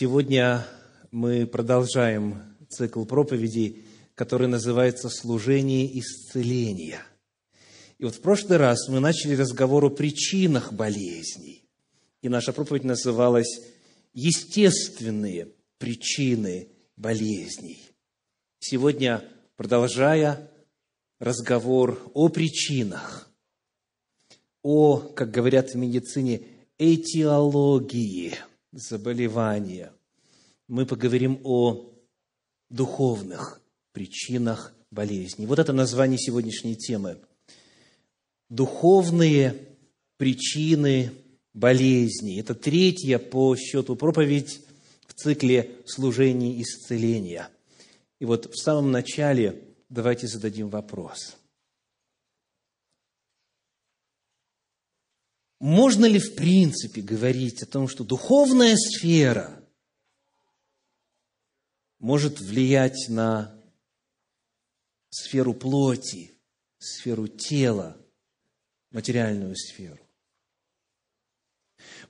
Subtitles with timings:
[0.00, 0.66] Сегодня
[1.10, 7.02] мы продолжаем цикл проповедей, который называется «Служение исцеления».
[7.98, 11.68] И вот в прошлый раз мы начали разговор о причинах болезней.
[12.22, 13.60] И наша проповедь называлась
[14.14, 17.82] «Естественные причины болезней».
[18.58, 19.22] Сегодня,
[19.56, 20.50] продолжая
[21.18, 23.30] разговор о причинах,
[24.62, 26.40] о, как говорят в медицине,
[26.78, 28.38] этиологии–
[28.72, 29.92] заболевания,
[30.68, 31.92] мы поговорим о
[32.68, 33.60] духовных
[33.92, 35.46] причинах болезни.
[35.46, 37.18] Вот это название сегодняшней темы.
[38.48, 39.56] Духовные
[40.16, 41.12] причины
[41.54, 42.38] болезни.
[42.38, 44.60] Это третья по счету проповедь
[45.06, 47.48] в цикле служения исцеления.
[48.18, 51.36] И вот в самом начале давайте зададим вопрос–
[55.60, 59.62] Можно ли в принципе говорить о том, что духовная сфера
[61.98, 63.54] может влиять на
[65.10, 66.32] сферу плоти,
[66.78, 67.98] сферу тела,
[68.90, 70.00] материальную сферу?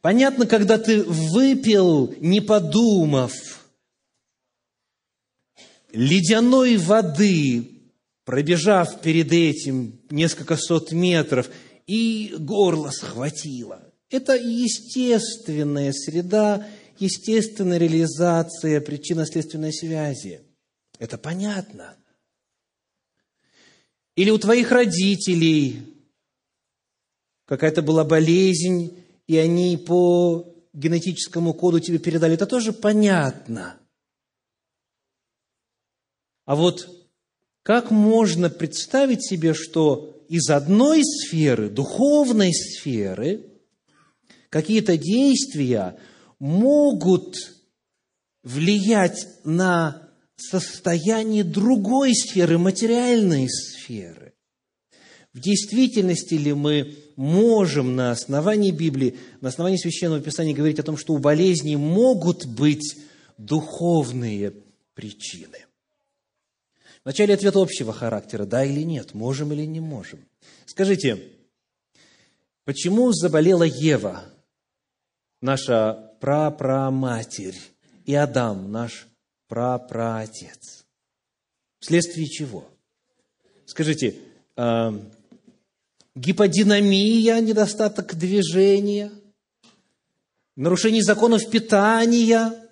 [0.01, 3.35] Понятно, когда ты выпил, не подумав,
[5.91, 7.83] ледяной воды,
[8.25, 11.51] пробежав перед этим несколько сот метров–
[11.91, 13.93] и горло схватило.
[14.11, 16.65] Это естественная среда,
[17.01, 20.41] естественная реализация причинно-следственной связи.
[21.01, 21.97] Это понятно.
[24.15, 25.83] Или у твоих родителей
[27.47, 28.97] какая-то была болезнь,
[29.27, 32.35] и они по генетическому коду тебе передали.
[32.35, 33.81] Это тоже понятно.
[36.45, 36.89] А вот
[37.65, 43.47] как можно представить себе, что из одной сферы, духовной сферы,
[44.49, 45.99] какие-то действия
[46.39, 47.35] могут
[48.45, 54.35] влиять на состояние другой сферы, материальной сферы.
[55.33, 60.97] В действительности ли мы можем на основании Библии, на основании Священного Писания говорить о том,
[60.97, 62.97] что у болезней могут быть
[63.37, 64.53] духовные
[64.95, 65.67] причины?
[67.05, 70.21] Вначале ответ общего характера, да или нет, можем или не можем.
[70.67, 71.33] Скажите,
[72.65, 74.25] почему заболела Ева,
[75.41, 77.59] наша прапраматерь,
[78.05, 79.09] и Адам, наш
[79.49, 80.85] прапраотец?
[81.79, 82.69] Вследствие чего?
[83.65, 84.17] Скажите,
[84.57, 84.91] э,
[86.15, 89.11] гиподинамия, недостаток движения,
[90.55, 92.67] нарушение законов питания–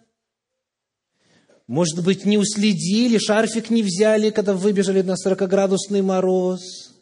[1.69, 6.95] может быть, не уследили, шарфик не взяли, когда выбежали на 40-градусный мороз.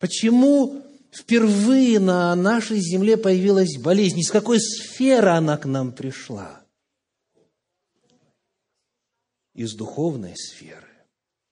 [0.00, 4.18] Почему впервые на нашей земле появилась болезнь?
[4.18, 6.60] Из какой сферы она к нам пришла?
[9.54, 10.86] Из духовной сферы.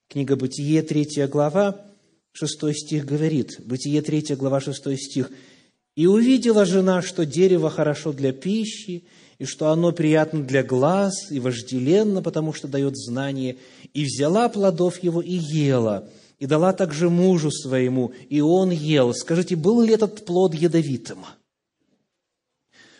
[0.09, 1.87] Книга Бытие, 3 глава,
[2.33, 5.31] 6 стих говорит, Бытие, 3 глава, 6 стих,
[5.95, 9.07] «И увидела жена, что дерево хорошо для пищи,
[9.39, 13.57] и что оно приятно для глаз и вожделенно, потому что дает знание,
[13.93, 16.09] и взяла плодов его и ела,
[16.39, 19.13] и дала также мужу своему, и он ел.
[19.15, 21.25] Скажите, был ли этот плод ядовитым?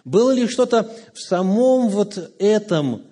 [0.05, 3.03] Было ли что-то в самом вот этом,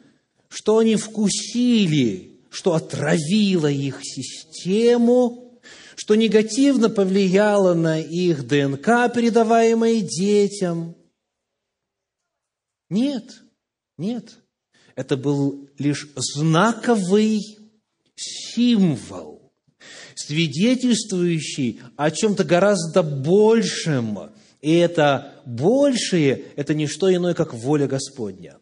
[0.49, 5.61] что они вкусили, что отравило их систему,
[5.97, 10.95] что негативно повлияло на их ДНК, передаваемое детям–
[12.95, 13.43] нет,
[13.99, 14.39] нет.
[14.95, 17.41] Это был лишь знаковый
[18.15, 19.53] символ,
[20.15, 24.31] свидетельствующий о чем-то гораздо большем.
[24.63, 28.59] И это большее– это не что иное, как воля Господня.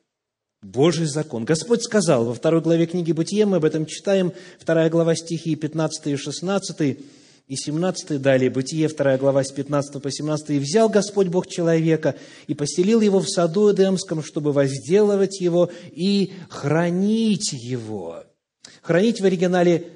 [0.62, 1.44] Божий закон.
[1.44, 6.06] Господь сказал во второй главе книги Бытия, мы об этом читаем, вторая глава стихи 15
[6.06, 6.98] и 16,
[7.52, 10.50] и 17 далее, Бытие, 2 глава, с 15 по 17.
[10.50, 12.14] «И взял Господь Бог человека,
[12.46, 18.24] и поселил его в саду Эдемском, чтобы возделывать его и хранить его».
[18.80, 19.88] Хранить в оригинале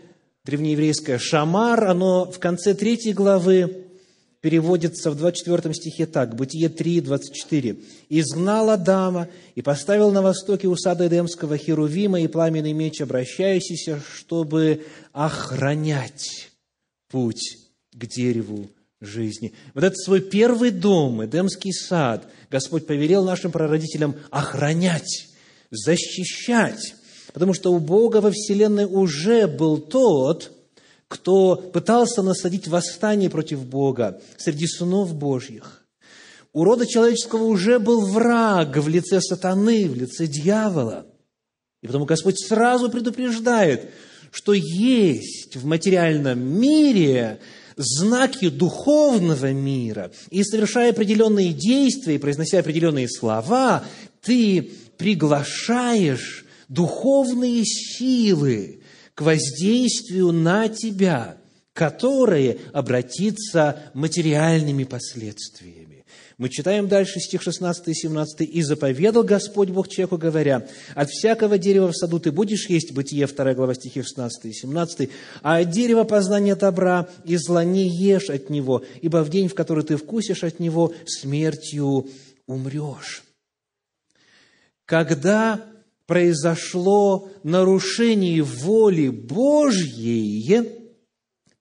[0.44, 3.86] древнееврейское «шамар», оно в конце 3 главы
[4.42, 7.76] переводится в 24 стихе так, Бытие 3, 24.
[8.10, 14.84] «Изгнал Адама и поставил на востоке у сада Эдемского Херувима и пламенный меч, обращающийся, чтобы
[15.14, 16.50] охранять
[17.16, 17.56] путь
[17.94, 18.68] к дереву
[19.00, 19.54] жизни.
[19.72, 25.28] Вот этот свой первый дом, Эдемский сад, Господь повелел нашим прародителям охранять,
[25.70, 26.94] защищать,
[27.32, 30.52] потому что у Бога во Вселенной уже был тот,
[31.08, 35.86] кто пытался насадить восстание против Бога среди сынов Божьих.
[36.52, 41.06] у рода человеческого уже был враг в лице сатаны, в лице дьявола.
[41.80, 43.88] И потому Господь сразу предупреждает,
[44.36, 47.40] что есть в материальном мире
[47.74, 53.82] знаки духовного мира, и совершая определенные действия, произнося определенные слова,
[54.20, 58.80] ты приглашаешь духовные силы
[59.14, 61.38] к воздействию на тебя,
[61.72, 65.85] которые обратятся материальными последствиями.
[66.38, 68.42] Мы читаем дальше стих 16 и 17.
[68.42, 72.92] «И заповедал Господь Бог человеку, говоря, от всякого дерева в саду ты будешь есть».
[72.92, 75.10] Бытие, 2 глава стихи 16 и 17.
[75.42, 79.54] «А от дерева познания добра и зла не ешь от него, ибо в день, в
[79.54, 82.08] который ты вкусишь от него, смертью
[82.46, 83.22] умрешь».
[84.84, 85.64] Когда
[86.06, 90.66] произошло нарушение воли Божьей,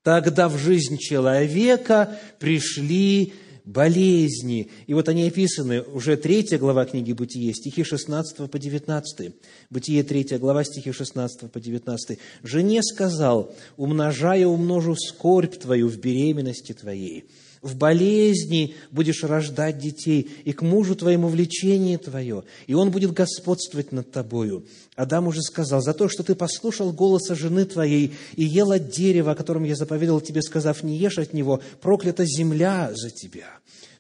[0.04, 3.34] тогда в жизнь человека пришли
[3.66, 4.70] болезни.
[4.88, 9.34] И вот они описаны, уже третья глава книги Бытие, стихи 16 по 19.
[9.70, 12.20] Бытие, третья глава, стихи 16 по 19.
[12.44, 17.26] «Жене сказал, умножая умножу скорбь твою в беременности твоей,
[17.66, 23.92] в болезни будешь рождать детей, и к мужу твоему влечение твое, и он будет господствовать
[23.92, 24.66] над тобою.
[24.96, 29.32] Адам уже сказал, за то, что ты послушал голоса жены твоей и ел от дерева,
[29.32, 33.48] о котором я заповедал тебе, сказав, не ешь от него, проклята земля за тебя.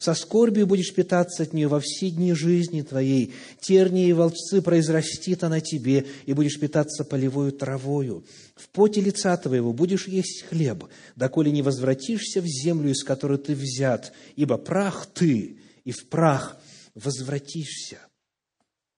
[0.05, 3.33] Со скорбью будешь питаться от нее во все дни жизни твоей.
[3.59, 8.23] Тернии и волчцы произрастит она тебе, и будешь питаться полевою травою.
[8.55, 10.83] В поте лица твоего будешь есть хлеб,
[11.15, 16.55] доколе не возвратишься в землю, из которой ты взят, ибо прах ты, и в прах
[16.93, 17.97] возвратишься.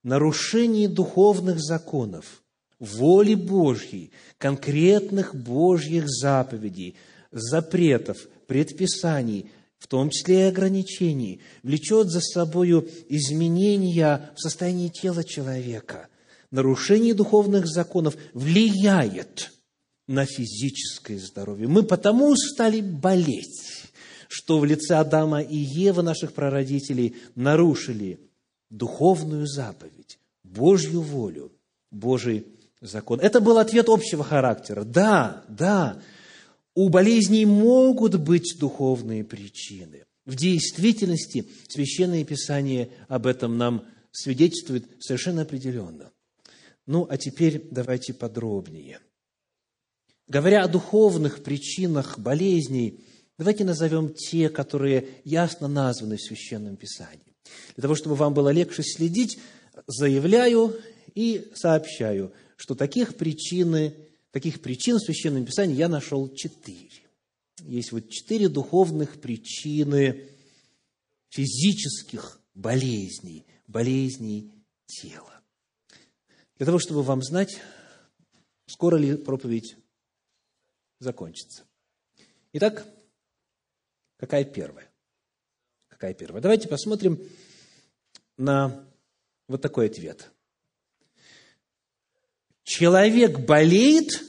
[0.03, 2.43] Нарушение духовных законов,
[2.79, 6.97] воли Божьей, конкретных Божьих заповедей,
[7.31, 16.07] запретов, предписаний– в том числе и ограничений, влечет за собою изменения в состоянии тела человека.
[16.51, 19.51] Нарушение духовных законов влияет
[20.07, 21.67] на физическое здоровье.
[21.67, 23.83] Мы потому стали болеть,
[24.29, 28.19] что в лице Адама и Евы, наших прародителей, нарушили
[28.69, 31.51] духовную заповедь, Божью волю,
[31.91, 32.45] Божий
[32.81, 33.19] закон.
[33.19, 34.83] Это был ответ общего характера.
[34.83, 35.99] Да, да,
[36.77, 40.05] у болезней могут быть духовные причины.
[40.25, 46.11] В действительности Священное Писание об этом нам свидетельствует совершенно определенно.
[46.85, 48.99] Ну, а теперь давайте подробнее.
[50.27, 53.03] Говоря о духовных причинах болезней,
[53.39, 57.33] давайте назовем те, которые ясно названы в Священном Писании.
[57.75, 59.39] Для того, чтобы вам было легче следить,
[59.87, 60.79] заявляю
[61.15, 63.95] и сообщаю, что таких причины
[64.37, 66.91] Таких причин в Священном Писании я нашел четыре.
[67.61, 70.29] Есть вот четыре духовных причины
[71.29, 74.53] физических болезней, болезней
[74.85, 75.41] тела.
[76.57, 77.59] Для того, чтобы вам знать,
[78.67, 79.75] скоро ли проповедь
[80.99, 81.63] закончится.
[82.53, 82.85] Итак,
[84.17, 84.87] какая первая?
[85.87, 86.43] Какая первая?
[86.43, 87.19] Давайте посмотрим
[88.37, 88.87] на
[89.47, 90.31] вот такой ответ.
[92.67, 94.25] Человек болеет,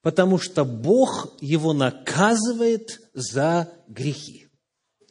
[0.00, 4.46] потому что Бог его наказывает за грехи.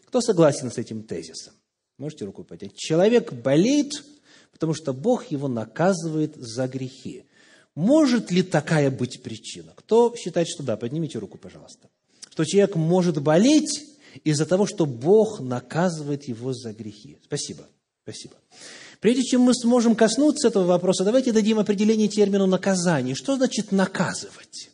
[0.06, 1.54] Кто согласен с этим тезисом?
[1.98, 2.78] Можете руку поднять.
[2.78, 4.06] Человек болеет,
[4.54, 7.26] потому что Бог его наказывает за грехи.
[7.76, 9.74] Может ли такая быть причина?
[9.76, 10.78] Кто считает, что да?
[10.78, 11.90] Поднимите руку, пожалуйста.
[12.32, 13.84] Что человек может болеть
[14.24, 17.18] из-за того, что Бог наказывает его за грехи.
[17.26, 17.68] Спасибо.
[18.04, 18.36] Спасибо.
[19.00, 23.16] Прежде чем мы сможем коснуться этого вопроса, давайте дадим определение термину «наказание».
[23.16, 24.72] Что значит «наказывать»?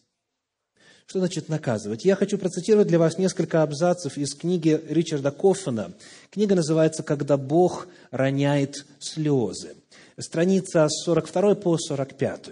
[1.06, 2.04] Что значит наказывать?
[2.04, 5.94] Я хочу процитировать для вас несколько абзацев из книги Ричарда Коффена.
[6.32, 9.76] Книга называется «Когда Бог роняет слезы».
[10.18, 12.50] Страница с 42 по 45.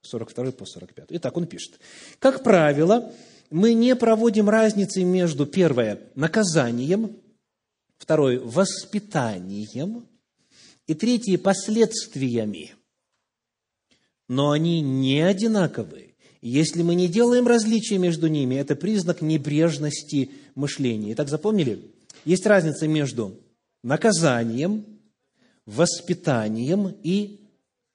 [0.00, 1.06] 42 по 45.
[1.10, 1.78] Итак, он пишет.
[2.18, 3.12] Как правило,
[3.50, 7.16] мы не проводим разницы между, первое, наказанием,
[7.98, 10.06] второе, воспитанием,
[10.86, 12.74] и третье– последствиями.
[14.28, 16.14] Но они не одинаковые.
[16.40, 21.12] Если мы не делаем различия между ними, это признак небрежности мышления.
[21.12, 21.92] Итак, запомнили?
[22.24, 23.38] Есть разница между
[23.82, 24.84] наказанием,
[25.66, 27.40] воспитанием и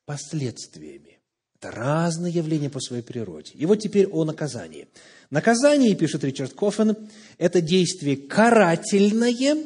[0.06, 1.20] последствиями.
[1.60, 3.52] Это разные явления по своей природе.
[3.56, 4.88] И вот теперь о наказании.
[5.30, 6.96] Наказание, пишет Ричард Коффен,
[7.38, 9.58] это действие карательное,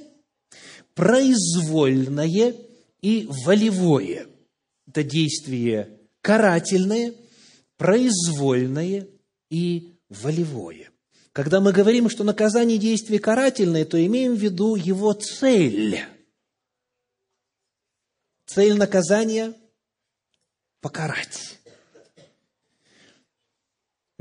[0.96, 2.56] произвольное
[3.02, 4.28] и волевое.
[4.88, 7.14] Это действие карательное,
[7.78, 9.08] произвольное
[9.50, 10.92] и волевое.
[11.34, 16.02] Когда мы говорим, что наказание действие карательное, то имеем в виду его цель.
[18.46, 19.54] Цель наказания–
[20.82, 21.61] покарать.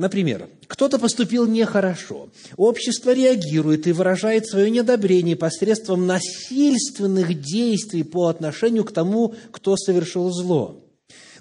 [0.00, 2.30] Например, кто-то поступил нехорошо.
[2.56, 10.30] Общество реагирует и выражает свое неодобрение посредством насильственных действий по отношению к тому, кто совершил
[10.30, 10.82] зло.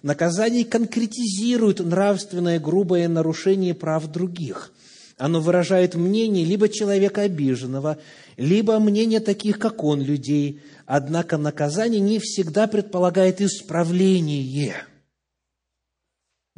[0.04, 4.74] Наказание конкретизирует нравственное грубое нарушение прав других.
[5.18, 7.98] Оно выражает мнение либо человека обиженного,
[8.36, 10.60] либо мнение таких, как он, людей.
[10.86, 14.76] Однако наказание не всегда предполагает исправление–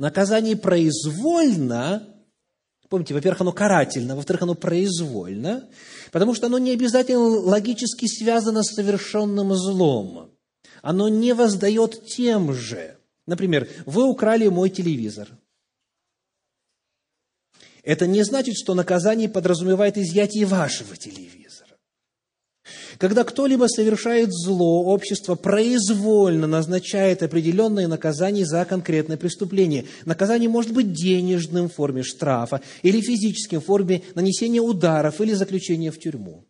[0.01, 2.08] Наказание произвольно,
[2.89, 5.70] помните, во-первых, оно карательно, во-вторых, оно произвольно,
[6.12, 10.31] потому что оно не обязательно логически связано с совершенным злом.
[10.81, 12.98] Оно не воздает тем же.
[13.27, 15.27] Например, вы украли мой телевизор.
[17.84, 21.40] Это не значит, что наказание подразумевает изъятие вашего телевизора.
[23.01, 29.86] Когда кто-либо совершает зло, общество произвольно назначает определенные наказания за конкретное преступление.
[30.05, 35.89] Наказание может быть денежным в форме штрафа или физическим в форме нанесения ударов или заключения
[35.89, 36.46] в тюрьму.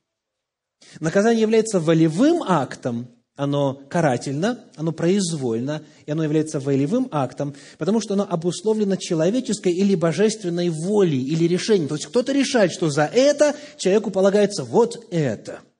[1.00, 8.15] Наказание является волевым актом, оно карательно, оно произвольно, и оно является волевым актом, потому что
[8.15, 11.88] оно обусловлено человеческой или божественной волей или решением.
[11.88, 15.62] То есть кто-то решает, что за это человеку полагается вот это–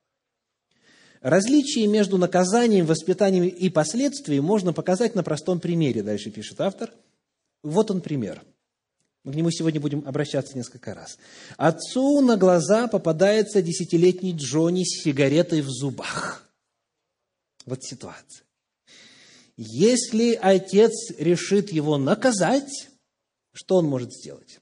[1.22, 6.92] Различие между наказанием, воспитанием и последствием можно показать на простом примере, дальше пишет автор.
[7.62, 8.42] Вот он пример.
[9.22, 11.18] Мы к нему сегодня будем обращаться несколько раз.
[11.56, 16.50] Отцу на глаза попадается десятилетний Джонни с сигаретой в зубах.
[17.66, 18.44] Вот ситуация.
[19.56, 22.88] Если отец решит его наказать,
[23.52, 24.58] что он может сделать?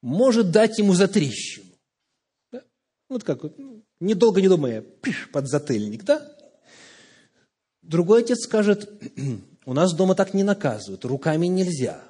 [0.00, 1.72] Может дать ему затрещину.
[3.08, 3.42] Вот как
[4.00, 6.36] недолго не думая, пиш, под затыльник, да?
[7.82, 8.90] Другой отец скажет,
[9.66, 12.02] у нас дома так не наказывают, руками нельзя.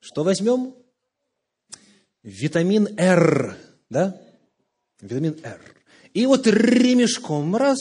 [0.00, 0.74] Что возьмем?
[2.22, 3.56] Витамин R,
[3.88, 4.20] да?
[5.00, 5.60] Витамин R.
[6.12, 7.78] И вот ремешком раз,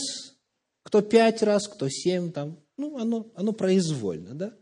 [0.83, 4.53] кто пять раз, кто семь, там, ну, оно, оно произвольно, да?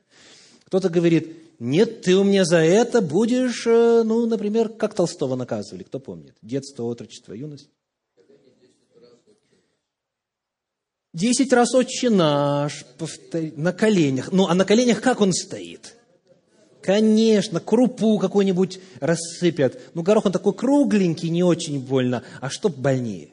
[0.65, 5.83] Кто-то говорит, нет, ты у меня за это будешь, э, ну, например, как Толстого наказывали,
[5.83, 6.35] кто помнит?
[6.41, 7.69] Детство, отрочество, юность.
[11.13, 14.31] Десять раз «Отче наш», повтори, на коленях.
[14.31, 15.95] Ну, а на коленях как он стоит?
[16.81, 19.79] Конечно, крупу какую-нибудь рассыпят.
[19.93, 22.23] Ну, горох он такой кругленький, не очень больно.
[22.39, 23.31] А что больнее?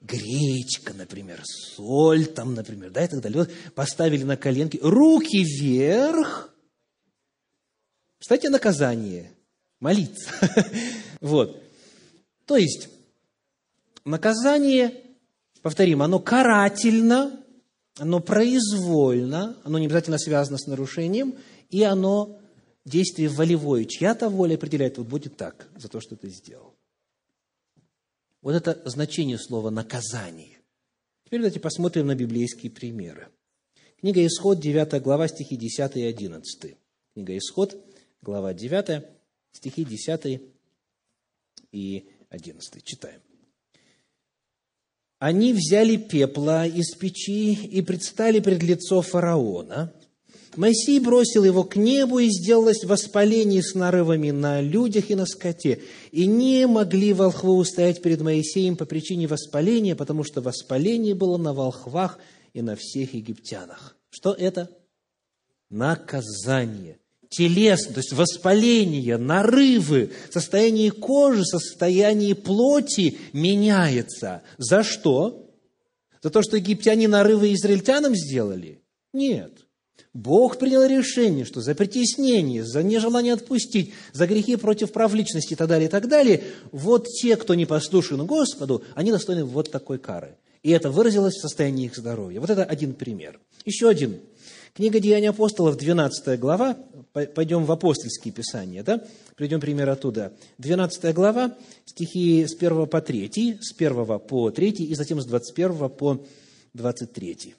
[0.00, 3.46] Гречка, например, соль там, например, да, и так далее.
[3.74, 6.54] Поставили на коленки, руки вверх.
[8.18, 9.32] Кстати, наказание.
[9.80, 10.30] Молиться.
[11.20, 11.60] Вот.
[12.46, 12.88] То есть,
[14.04, 15.07] наказание
[15.62, 17.44] Повторим, оно карательно,
[17.96, 21.34] оно произвольно, оно не обязательно связано с нарушением,
[21.68, 22.40] и оно
[22.84, 23.84] действие волевое.
[23.84, 26.74] Чья-то воля определяет, вот будет так, за то, что ты сделал.
[28.40, 30.58] Вот это значение слова «наказание».
[31.24, 33.28] Теперь давайте посмотрим на библейские примеры.
[34.00, 36.76] Книга Исход, 9 глава, стихи 10 и 11.
[37.12, 37.76] Книга Исход,
[38.22, 39.04] глава 9,
[39.52, 40.40] стихи 10
[41.72, 42.84] и 11.
[42.84, 43.20] Читаем.
[45.18, 49.92] Они взяли пепла из печи и предстали пред лицо фараона.
[50.56, 55.82] Моисей бросил его к небу, и сделалось воспаление с нарывами на людях и на скоте.
[56.10, 61.52] И не могли волхвы устоять перед Моисеем по причине воспаления, потому что воспаление было на
[61.52, 62.18] волхвах
[62.54, 63.96] и на всех египтянах.
[64.10, 64.70] Что это?
[65.68, 66.98] Наказание
[67.28, 74.42] телесно, то есть воспаление, нарывы, состояние кожи, состояние плоти меняется.
[74.56, 75.50] За что?
[76.22, 78.82] За то, что египтяне нарывы израильтянам сделали?
[79.12, 79.52] Нет.
[80.14, 85.56] Бог принял решение, что за притеснение, за нежелание отпустить, за грехи против прав личности и
[85.56, 86.42] так далее, и так далее,
[86.72, 90.36] вот те, кто не послушен Господу, они достойны вот такой кары.
[90.62, 92.40] И это выразилось в состоянии их здоровья.
[92.40, 93.38] Вот это один пример.
[93.64, 94.18] Еще один.
[94.74, 96.76] Книга Деяний апостолов, 12 глава,
[97.12, 99.04] пойдем в апостольские писания, да?
[99.36, 100.32] Приведем пример оттуда.
[100.58, 105.88] 12 глава, стихи с 1 по 3, с 1 по 3 и затем с 21
[105.90, 106.24] по
[106.74, 107.54] 23.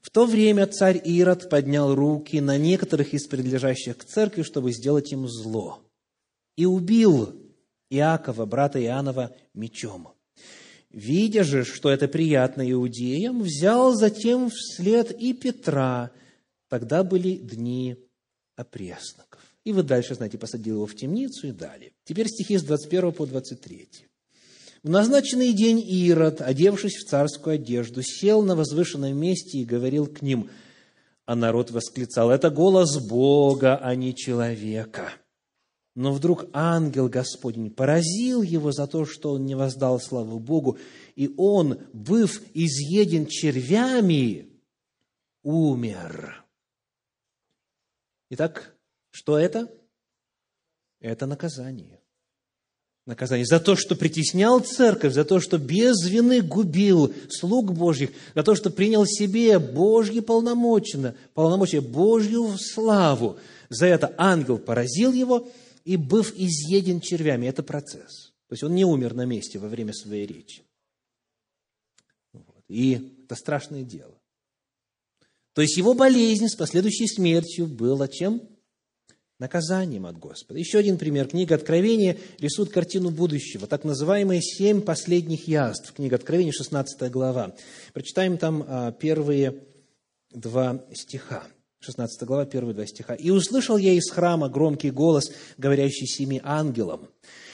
[0.00, 5.10] В то время царь Ирод поднял руки на некоторых из принадлежащих к церкви, чтобы сделать
[5.10, 5.80] им зло,
[6.56, 7.34] и убил
[7.90, 10.10] Иакова, брата Иоаннова, мечом.
[10.90, 16.10] Видя же, что это приятно иудеям, взял затем вслед и Петра.
[16.68, 17.96] Тогда были дни
[18.56, 19.40] опресноков.
[19.64, 21.92] И вы дальше, знаете, посадил его в темницу и далее.
[22.04, 23.88] Теперь стихи с 21 по 23.
[24.82, 30.22] В назначенный день Ирод, одевшись в царскую одежду, сел на возвышенном месте и говорил к
[30.22, 30.48] ним,
[31.24, 35.12] а народ восклицал, это голос Бога, а не человека.
[35.96, 40.78] Но вдруг ангел Господень поразил его за то, что он не воздал славу Богу,
[41.16, 44.50] и он, быв изъеден червями,
[45.42, 46.45] умер.
[48.30, 48.76] Итак,
[49.10, 49.70] что это?
[51.00, 52.00] Это наказание
[53.06, 58.42] наказание, за то, что притеснял церковь, за то, что без вины губил слуг Божьих, за
[58.42, 63.38] то, что принял себе Божьи полномочия, полномочия Божью славу.
[63.68, 65.48] За это ангел поразил его
[65.84, 68.32] и, быв изъеден червями, это процесс.
[68.48, 70.64] То есть он не умер на месте во время своей речи.
[72.68, 74.15] И это страшное дело.
[75.56, 78.42] То есть его болезнь с последующей смертью была чем?
[79.38, 80.58] наказанием от Господа.
[80.58, 81.28] Еще один пример.
[81.28, 85.92] Книга Откровения рисует картину будущего, так называемые семь последних яств.
[85.92, 87.54] Книга Откровения, 16 глава.
[87.92, 89.62] Прочитаем там а, первые
[90.30, 91.44] два стиха.
[91.80, 93.14] 16 глава, первые два стиха.
[93.14, 97.08] «И услышал я из храма громкий голос, говорящий семи ангелам,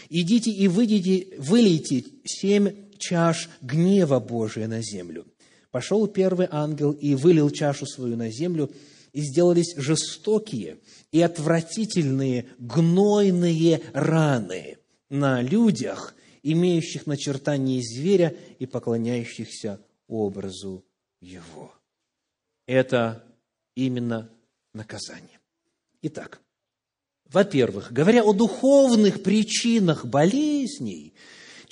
[0.08, 5.26] «Идите и выйдите, вылейте семь чаш гнева Божия на землю».
[5.72, 8.70] Пошел первый ангел и вылил чашу свою на землю,
[9.12, 10.78] и сделались жестокие
[11.10, 20.84] и отвратительные гнойные раны на людях, имеющих начертание зверя и поклоняющихся образу
[21.20, 21.74] его.
[22.66, 23.24] Это
[23.74, 24.30] именно
[24.74, 25.40] наказание.
[26.02, 26.40] Итак,
[27.26, 31.14] во-первых, говоря о духовных причинах болезней,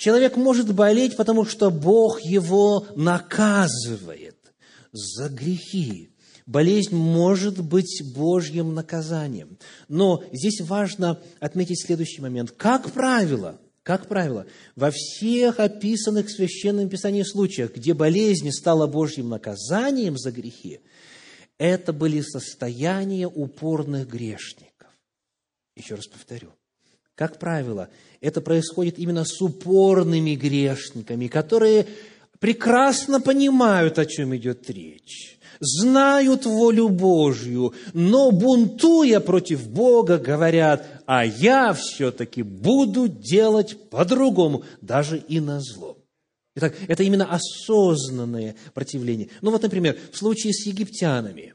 [0.01, 4.35] человек может болеть, потому что Бог его наказывает
[4.91, 6.09] за грехи,
[6.47, 9.57] Болезнь может быть Божьим наказанием.
[9.87, 12.51] Но здесь важно отметить следующий момент.
[12.51, 19.29] Как правило, как правило, во всех описанных в Священном Писании случаях, где болезнь стала Божьим
[19.29, 20.81] наказанием за грехи,
[21.57, 24.89] это были состояния упорных грешников.
[25.77, 26.49] Еще раз повторю.
[27.21, 27.87] Как правило,
[28.19, 31.85] это происходит именно с упорными грешниками, которые
[32.39, 41.23] прекрасно понимают, о чем идет речь знают волю Божью, но бунтуя против Бога, говорят, а
[41.23, 45.99] я все-таки буду делать по-другому, даже и на зло.
[46.55, 49.29] Итак, это именно осознанное противление.
[49.41, 51.53] Ну вот, например, в случае с египтянами.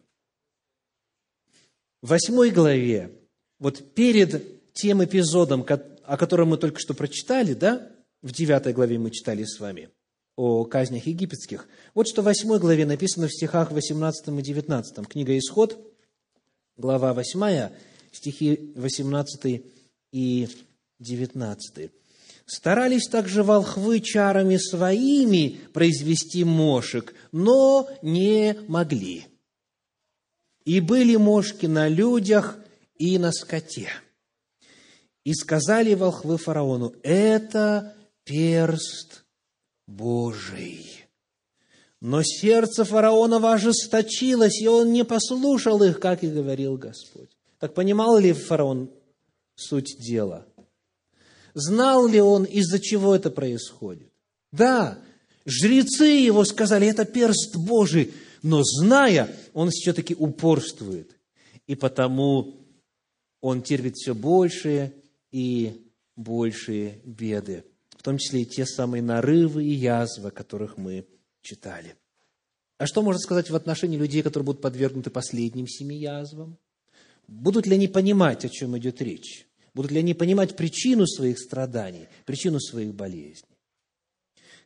[2.03, 3.11] В восьмой главе,
[3.59, 5.67] вот перед тем эпизодом,
[6.05, 7.91] о котором мы только что прочитали, да,
[8.23, 9.89] в девятой главе мы читали с вами–
[10.37, 11.67] о казнях египетских.
[11.95, 15.09] Вот что в 8 главе написано в стихах 18 и 19.
[15.09, 15.79] Книга «Исход»,
[16.77, 17.71] глава 8,
[18.12, 19.65] стихи 18
[20.12, 20.49] и
[20.99, 21.91] 19.
[22.45, 29.27] «Старались также волхвы чарами своими произвести мошек, но не могли.
[30.65, 32.59] И были мошки на людях
[32.99, 33.89] и на скоте.
[35.27, 39.25] И сказали волхвы фараону, это перст
[39.89, 41.05] Божий.
[42.01, 47.31] Но сердце фараонова ожесточилось, и он не послушал их, как и говорил Господь.
[47.59, 48.89] Так понимал ли фараон
[49.57, 50.47] суть дела?
[51.55, 54.12] Знал ли он, из-за чего это происходит?
[54.53, 54.97] Да,
[55.45, 61.17] жрецы его сказали, это перст Божий, но зная, он все-таки упорствует.
[61.67, 62.55] И потому
[63.41, 64.93] он терпит все большие
[65.37, 67.64] и большие беды
[68.07, 71.09] том числе и те самые нарывы и язвы, о которых мы
[71.42, 71.96] читали.
[72.79, 76.57] А что можно сказать в отношении людей, которые будут подвергнуты последним семи язвам?
[77.27, 79.49] Будут ли они понимать, о чем идет речь?
[79.75, 83.59] Будут ли они понимать причину своих страданий, причину своих болезней?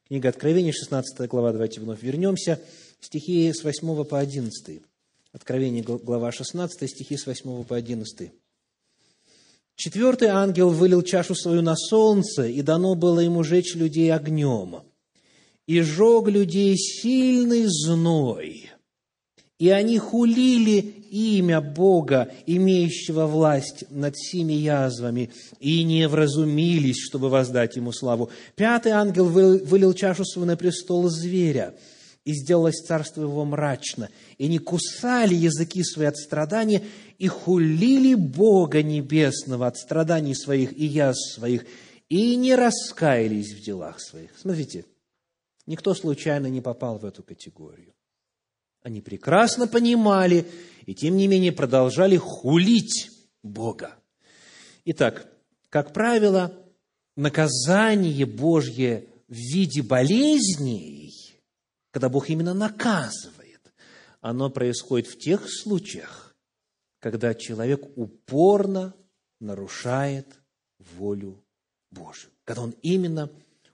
[0.07, 2.61] Книга Откровения, 16 глава, давайте вновь вернемся,
[3.01, 4.83] стихи с 8 по 11.
[5.33, 8.33] Откровение, глава 16, стихи с 8 по 11.
[9.83, 14.83] Четвертый ангел вылил чашу свою на солнце, и дано было ему жечь людей огнем.
[15.67, 18.69] И жег людей сильный зной.
[19.59, 27.77] И они хулили имя Бога, имеющего власть над всеми язвами, и не вразумились, чтобы воздать
[27.77, 28.29] ему славу.
[28.57, 31.75] Пятый ангел вылил чашу свою на престол зверя,
[32.27, 36.83] и сделалось царство его мрачно, и не кусали языки свои от страдания,
[37.21, 41.67] и хулили Бога Небесного от страданий своих и язв своих,
[42.09, 44.31] и не раскаялись в делах своих.
[44.39, 44.87] Смотрите,
[45.67, 47.93] никто случайно не попал в эту категорию.
[48.83, 50.47] Они прекрасно понимали
[50.87, 53.11] и, тем не менее, продолжали хулить
[53.43, 53.97] Бога.
[54.87, 55.31] Итак,
[55.69, 56.55] как правило,
[57.17, 61.13] наказание Божье в виде болезней,
[61.91, 63.61] когда Бог именно наказывает,
[64.23, 66.30] оно происходит в тех случаях,
[67.01, 68.95] когда человек упорно
[69.41, 70.39] нарушает
[70.79, 71.43] волю
[71.91, 73.31] Божию, когда он именно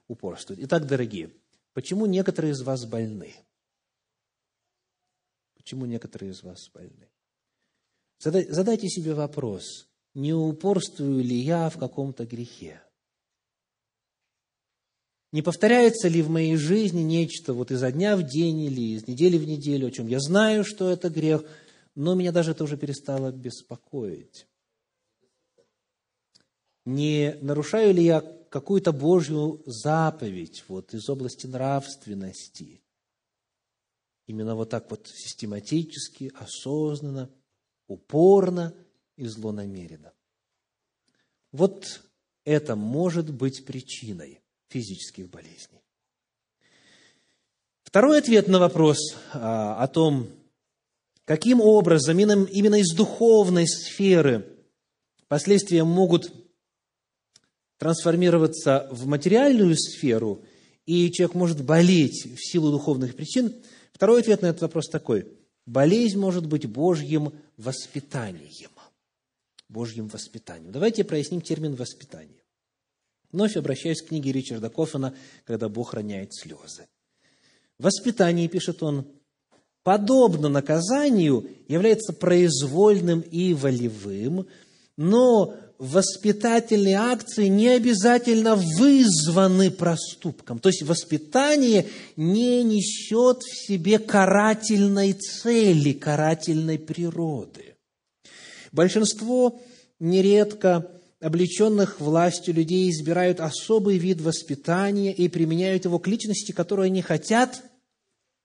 [0.07, 0.59] упорствует.
[0.63, 1.31] Итак, дорогие,
[1.73, 3.35] почему некоторые из вас больны?
[5.55, 7.09] Почему некоторые из вас больны?
[8.19, 12.81] Задайте себе вопрос, не упорствую ли я в каком-то грехе?
[15.33, 19.37] Не повторяется ли в моей жизни нечто вот изо дня в день или из недели
[19.37, 21.43] в неделю, о чем я знаю, что это грех,
[21.97, 24.47] но меня даже это уже перестало беспокоить?
[26.85, 32.83] Не нарушаю ли я какую-то Божью заповедь вот из области нравственности?
[34.27, 37.31] Именно вот так вот систематически, осознанно,
[37.87, 38.75] упорно
[39.15, 40.13] и злонамеренно.
[41.51, 42.03] Вот
[42.45, 45.81] это может быть причиной физических болезней.
[47.81, 50.29] Второй ответ на вопрос а, о том,
[51.27, 54.47] каким образом именно из духовной сферы
[55.27, 56.31] последствия могут
[57.77, 60.45] трансформироваться в материальную сферу,
[60.85, 63.53] и человек может болеть в силу духовных причин.
[63.91, 65.27] Второй ответ на этот вопрос такой.
[65.65, 68.71] Болезнь может быть Божьим воспитанием.
[69.67, 70.71] Божьим воспитанием.
[70.71, 72.41] Давайте проясним термин «воспитание».
[73.33, 75.13] Вновь обращаюсь к книге Ричарда Коффена
[75.43, 76.87] «Когда Бог роняет слезы».
[77.77, 79.05] Воспитание, пишет он,
[79.87, 84.45] подобно наказанию, является произвольным и волевым,
[84.97, 90.59] но воспитательные акции не обязательно вызваны проступком.
[90.59, 91.85] То есть воспитание
[92.17, 97.75] не несет в себе карательной цели, карательной природы.
[98.73, 99.57] Большинство
[100.01, 107.01] нередко облеченных властью людей избирают особый вид воспитания и применяют его к личности, которую они
[107.01, 107.63] хотят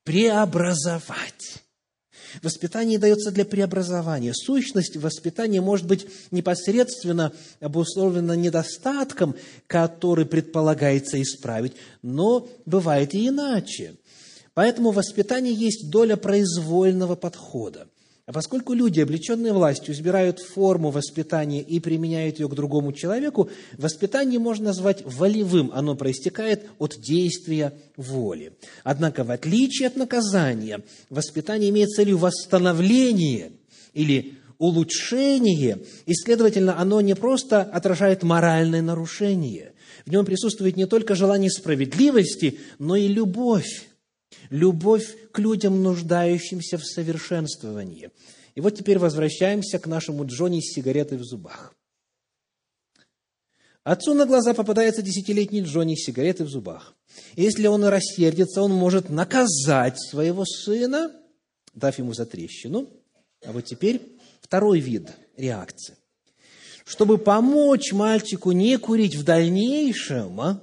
[0.04, 1.62] преобразовать.
[2.42, 4.32] Воспитание дается для преобразования.
[4.32, 9.36] Сущность воспитания может быть непосредственно обусловлена недостатком,
[9.66, 13.96] который предполагается исправить, но бывает и иначе.
[14.54, 17.88] Поэтому воспитание есть доля произвольного подхода.
[18.24, 24.38] А поскольку люди, облеченные властью, избирают форму воспитания и применяют ее к другому человеку, воспитание
[24.38, 25.72] можно назвать волевым.
[25.74, 28.52] Оно проистекает от действия воли.
[28.85, 33.52] Однако, в отличие от наказания, воспитание имеет целью восстановление
[33.92, 39.72] или улучшение, и, следовательно, оно не просто отражает моральное нарушение.
[40.06, 43.88] В нем присутствует не только желание справедливости, но и любовь
[44.50, 48.11] любовь к людям, нуждающимся в совершенствовании.
[48.55, 51.74] И вот теперь возвращаемся к нашему Джонни с сигаретой в зубах.
[53.85, 56.94] Отцу на глаза попадается десятилетний Джонни с сигаретой в зубах.
[57.35, 61.11] И если он рассердится, он может наказать своего сына,
[61.74, 62.88] дав ему затрещину.
[63.44, 64.00] А вот теперь
[64.40, 65.96] второй вид реакции.
[66.85, 70.61] Чтобы помочь мальчику не курить в дальнейшем,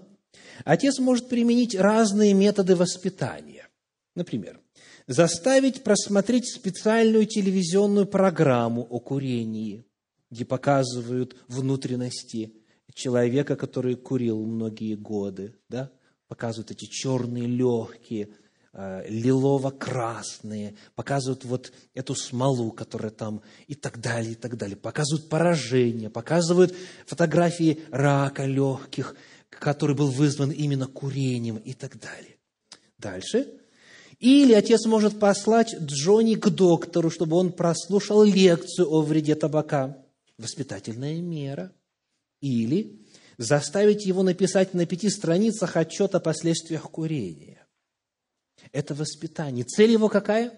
[0.63, 3.58] отец может применить разные методы воспитания.
[4.19, 4.59] Например,
[5.07, 9.85] заставить просмотреть специальную телевизионную программу о курении,
[10.29, 12.53] где показывают внутренности
[12.93, 15.89] человека, который курил многие годы, да?
[16.27, 18.27] показывают эти черные легкие,
[18.73, 24.75] э, лилово-красные, показывают вот эту смолу, которая там, и так далее, и так далее.
[24.75, 29.15] Показывают поражение, показывают фотографии рака легких,
[29.49, 32.35] который был вызван именно курением и так далее.
[32.97, 33.59] Дальше
[34.19, 39.97] или отец может послать Джонни к доктору, чтобы он прослушал лекцию о вреде табака.
[40.37, 41.71] Воспитательная мера.
[42.41, 42.99] Или
[43.37, 47.65] заставить его написать на пяти страницах отчет о последствиях курения.
[48.73, 49.63] Это воспитание.
[49.63, 50.53] Цель его какая?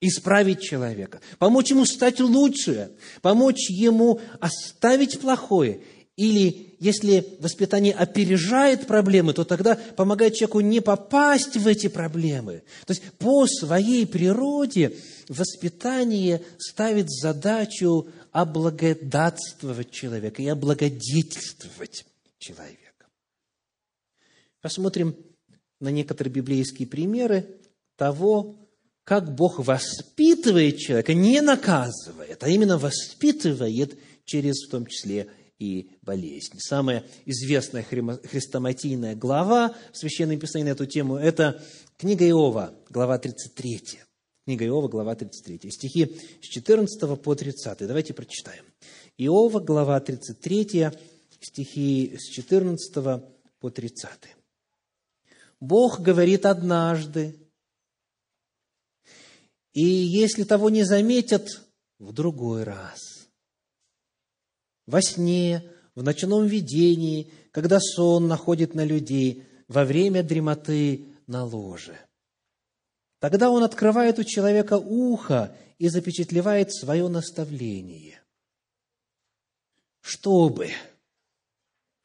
[0.00, 5.82] Исправить человека, помочь ему стать лучше, помочь ему оставить плохое
[6.18, 12.64] или если воспитание опережает проблемы, то тогда помогает человеку не попасть в эти проблемы.
[12.86, 14.96] То есть по своей природе
[15.28, 22.04] воспитание ставит задачу облагодатствовать человека и облагодетельствовать
[22.40, 23.06] человека.
[24.60, 25.14] Посмотрим
[25.78, 27.46] на некоторые библейские примеры
[27.96, 28.56] того,
[29.04, 36.58] как Бог воспитывает человека, не наказывает, а именно воспитывает через, в том числе, и болезнь.
[36.58, 41.62] Самая известная хрестоматийная глава в Священном Писании на эту тему– это
[41.96, 44.00] книга Иова, глава 33.
[44.44, 45.70] Книга Иова, глава 33.
[45.70, 47.78] Стихи с 14 по 30.
[47.80, 48.64] Давайте прочитаем.
[49.18, 50.90] Иова, глава 33,
[51.40, 53.22] стихи с 14
[53.60, 54.10] по 30.
[55.60, 57.34] Бог говорит однажды,
[59.72, 61.48] и если того не заметят,
[61.98, 63.07] в другой раз.
[64.88, 71.98] Во сне, в ночном видении, когда сон находит на людей, во время дремоты на ложе.
[73.20, 78.22] Тогда он открывает у человека ухо и запечатлевает свое наставление.
[80.00, 80.70] Чтобы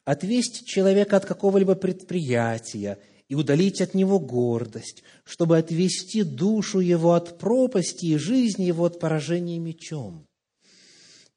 [0.04, 7.38] отвести человека от какого-либо предприятия и удалить от него гордость, чтобы отвести душу его от
[7.38, 10.26] пропасти и жизнь его от поражения мечом.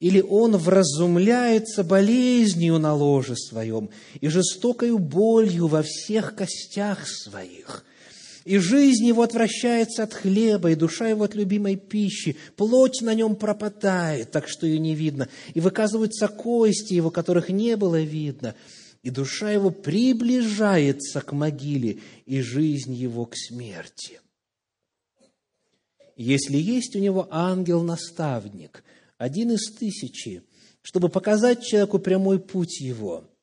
[0.00, 7.84] Или он вразумляется болезнью на ложе своем и жестокою болью во всех костях своих–
[8.48, 13.36] и жизнь его отвращается от хлеба, и душа его от любимой пищи, плоть на нем
[13.36, 18.54] пропадает, так что ее не видно, и выказываются кости его, которых не было видно,
[19.02, 24.18] и душа его приближается к могиле, и жизнь его к смерти.
[26.16, 28.82] Если есть у него ангел-наставник,
[29.18, 30.42] один из тысячи,
[30.82, 33.24] чтобы показать человеку прямой путь его–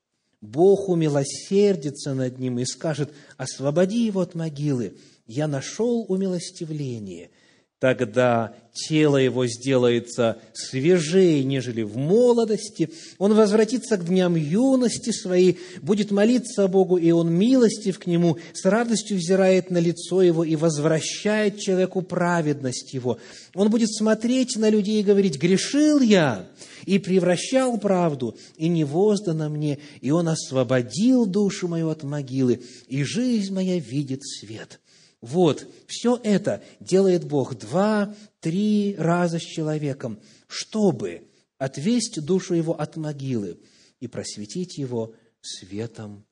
[0.41, 7.31] Бог умилосердится над ним и скажет, освободи его от могилы, я нашел умилостивление–
[7.79, 12.89] Тогда тело его сделается свежее, нежели в молодости.
[13.17, 18.63] Он возвратится к дням юности своей, будет молиться Богу, и он милостив к нему, с
[18.63, 23.19] радостью взирает на лицо его и возвращает человеку праведность его.
[23.53, 26.47] Он будет смотреть на людей и говорить, грешил я,
[26.85, 33.03] и превращал правду, и не воздано мне, и он освободил душу мою от могилы, и
[33.03, 34.79] жизнь моя видит свет».
[35.25, 43.59] Вот, все это делает Бог два-три раза с человеком, чтобы отвести душу его от могилы
[43.99, 46.27] и просветить его светом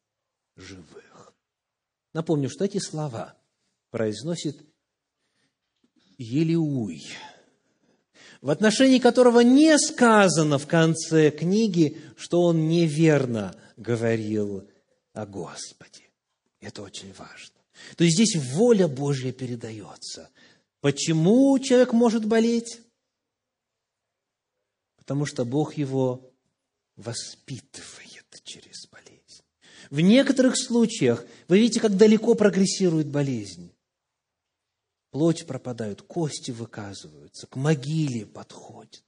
[0.55, 1.33] живых.
[2.13, 3.35] Напомню, что эти слова
[3.89, 4.63] произносит
[6.19, 7.01] Елиуй,
[8.41, 14.69] в отношении которого не сказано в конце книги, что он неверно говорил
[15.13, 16.11] о Господе.
[16.61, 17.52] Это очень важно.
[17.97, 20.29] То есть здесь воля Божья передается.
[20.81, 22.81] Почему человек может болеть?
[24.97, 26.31] Потому что Бог его
[26.95, 29.43] воспитывает через болезнь.
[29.89, 33.71] В некоторых случаях вы видите, как далеко прогрессирует болезнь.
[35.11, 39.03] Плоть пропадает, кости выказываются, к могиле подходит.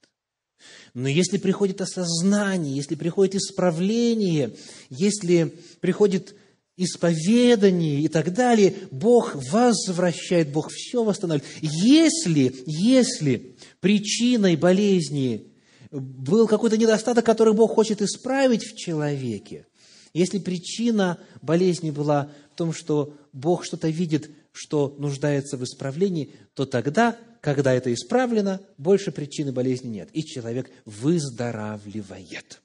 [0.93, 4.55] Но если приходит осознание, если приходит исправление,
[4.89, 6.35] если приходит
[6.77, 11.49] исповедании и так далее, Бог возвращает, Бог все восстанавливает.
[11.61, 15.53] Если, если причиной болезни
[15.91, 19.65] был какой-то недостаток, который Бог хочет исправить в человеке,
[20.13, 26.65] если причина болезни была в том, что Бог что-то видит, что нуждается в исправлении, то
[26.65, 32.61] тогда, когда это исправлено, больше причины болезни нет, и человек выздоравливает.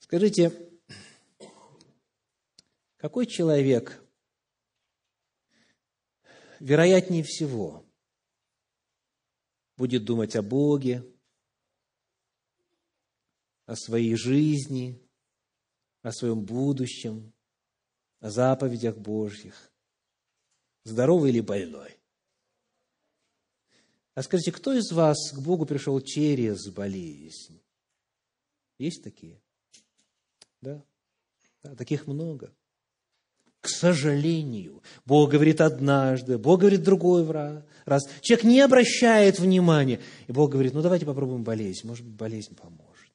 [0.00, 0.52] Скажите,
[3.04, 4.02] какой человек,
[6.58, 7.84] вероятнее всего,
[9.76, 11.04] будет думать о Боге,
[13.66, 15.06] о своей жизни,
[16.00, 17.34] о своем будущем,
[18.20, 19.70] о заповедях Божьих,
[20.84, 21.98] здоровый или больной?
[24.14, 27.62] А скажите, кто из вас к Богу пришел через болезнь?
[28.78, 29.42] Есть такие?
[30.62, 30.82] Да?
[31.62, 32.56] да таких много.
[33.64, 37.26] К сожалению, Бог говорит однажды, Бог говорит другой
[37.86, 38.04] раз.
[38.20, 40.00] Человек не обращает внимания.
[40.26, 43.10] И Бог говорит, ну давайте попробуем болезнь, может быть, болезнь поможет.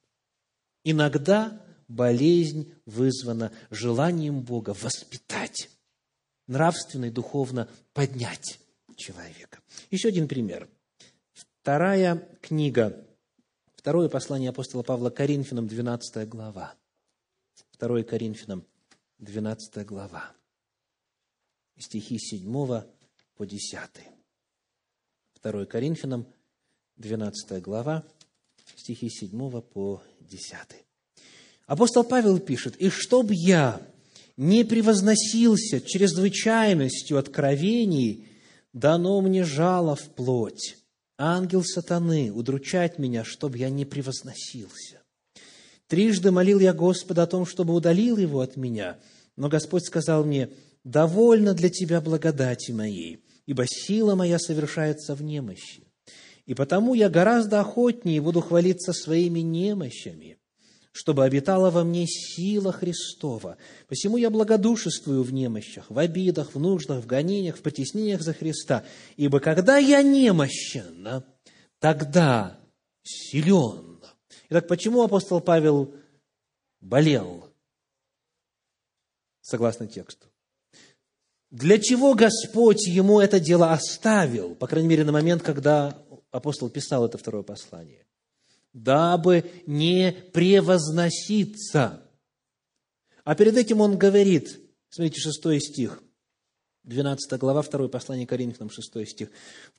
[0.82, 5.70] Иногда болезнь вызвана желанием Бога воспитать,
[6.48, 8.58] нравственно и духовно поднять
[8.96, 9.60] человека.
[9.92, 10.68] Еще один пример.
[11.32, 13.06] Вторая книга,
[13.76, 16.74] второе послание апостола Павла Коринфянам, 12 глава.
[17.70, 18.64] Второе Коринфянам,
[19.20, 20.32] 12 глава
[21.80, 22.52] стихи 7
[23.36, 23.80] по 10.
[25.42, 26.26] 2 Коринфянам,
[26.96, 28.04] 12 глава,
[28.76, 30.54] стихи 7 по 10.
[31.66, 33.80] Апостол Павел пишет, «И чтоб я
[34.36, 38.28] не превозносился чрезвычайностью откровений,
[38.72, 40.78] дано мне жало в плоть,
[41.18, 45.02] ангел сатаны, удручать меня, чтобы я не превозносился.
[45.88, 48.98] Трижды молил я Господа о том, чтобы удалил его от меня,
[49.36, 50.48] но Господь сказал мне,
[50.84, 55.84] довольно для тебя благодати моей, ибо сила моя совершается в немощи.
[56.46, 60.38] И потому я гораздо охотнее буду хвалиться своими немощами,
[60.92, 63.56] чтобы обитала во мне сила Христова.
[63.86, 68.84] Посему я благодушествую в немощах, в обидах, в нуждах, в гонениях, в потеснениях за Христа.
[69.16, 71.22] Ибо когда я немощен,
[71.78, 72.58] тогда
[73.02, 74.00] силен.
[74.48, 75.94] Итак, почему апостол Павел
[76.80, 77.46] болел?
[79.42, 80.29] Согласно тексту.
[81.50, 85.98] Для чего Господь ему это дело оставил, по крайней мере, на момент, когда
[86.30, 88.06] апостол писал это второе послание?
[88.72, 92.02] дабы не превозноситься.
[93.24, 96.02] А перед этим он говорит, смотрите, шестой стих,
[96.84, 99.28] 12 глава, 2 послание Коринфянам, 6 стих.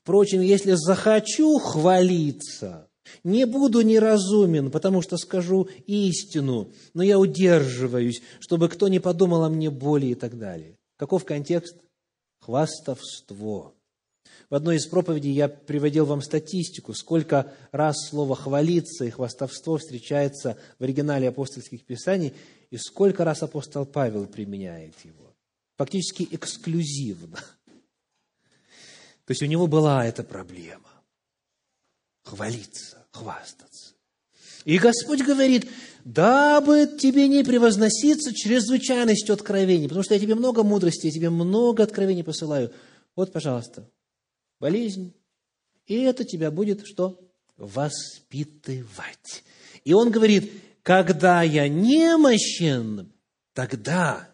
[0.02, 2.90] «Впрочем, если захочу хвалиться,
[3.24, 9.50] не буду неразумен, потому что скажу истину, но я удерживаюсь, чтобы кто не подумал о
[9.50, 10.78] мне боли и так далее».
[11.02, 11.78] Каков контекст?
[12.42, 13.74] Хвастовство.
[14.52, 20.60] В одной из проповедей я приводил вам статистику, сколько раз слово «хвалиться» и «хвастовство» встречается
[20.78, 22.36] в оригинале апостольских писаний,
[22.70, 25.36] и сколько раз апостол Павел применяет его.
[25.78, 27.38] Фактически эксклюзивно.
[29.26, 30.92] То есть у него была эта проблема.
[32.26, 33.96] Хвалиться, хвастаться.
[34.66, 35.68] И Господь говорит,
[36.06, 41.84] дабы тебе не превозноситься чрезвычайностью откровений, потому что я тебе много мудрости, я тебе много
[41.84, 42.72] откровений посылаю.
[43.16, 43.90] Вот, пожалуйста,
[44.60, 45.14] болезнь,
[45.88, 47.20] и это тебя будет что?
[47.58, 49.44] Воспитывать.
[49.84, 50.52] И он говорит,
[50.84, 53.12] когда я немощен,
[53.54, 54.30] тогда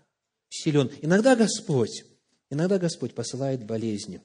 [0.50, 0.92] силен.
[1.02, 2.06] Иногда Господь,
[2.50, 4.22] иногда Господь посылает болезни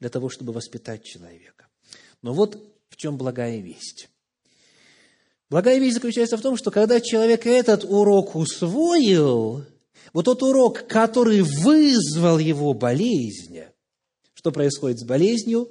[0.00, 1.68] для того, чтобы воспитать человека.
[2.22, 4.08] Но вот в чем благая весть.
[5.50, 9.64] Благая весть заключается в том, что когда человек этот урок усвоил,
[10.12, 13.60] вот тот урок, который вызвал его болезнь,
[14.34, 15.70] что происходит с болезнью?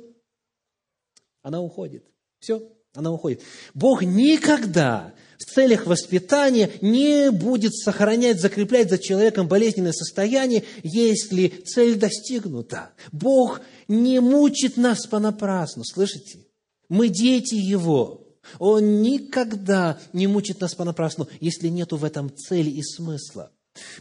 [1.43, 2.03] Она уходит.
[2.39, 3.41] Все, она уходит.
[3.73, 11.95] Бог никогда в целях воспитания не будет сохранять, закреплять за человеком болезненное состояние, если цель
[11.95, 12.91] достигнута.
[13.11, 16.47] Бог не мучит нас понапрасну, слышите?
[16.89, 18.26] Мы дети Его.
[18.59, 23.51] Он никогда не мучит нас понапрасну, если нету в этом цели и смысла.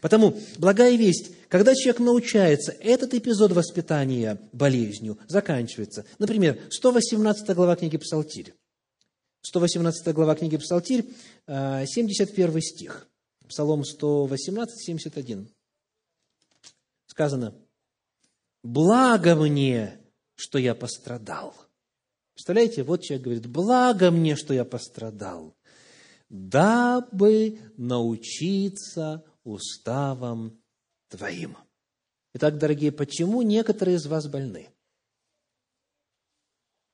[0.00, 6.04] Потому благая весть, когда человек научается, этот эпизод воспитания болезнью заканчивается.
[6.18, 8.54] Например, 118 глава книги Псалтирь.
[9.42, 11.04] 118 глава книги Псалтирь,
[11.46, 13.06] 71 стих.
[13.48, 15.48] Псалом 118, 71.
[17.06, 17.54] Сказано,
[18.64, 20.00] «Благо мне,
[20.35, 21.54] что я пострадал».
[22.37, 25.57] Представляете, вот человек говорит, «Благо мне, что я пострадал,
[26.29, 30.61] дабы научиться уставом
[31.09, 31.57] Твоим.
[32.35, 34.68] Итак, дорогие, почему некоторые из вас больны?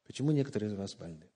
[0.06, 1.26] Почему некоторые из вас больны?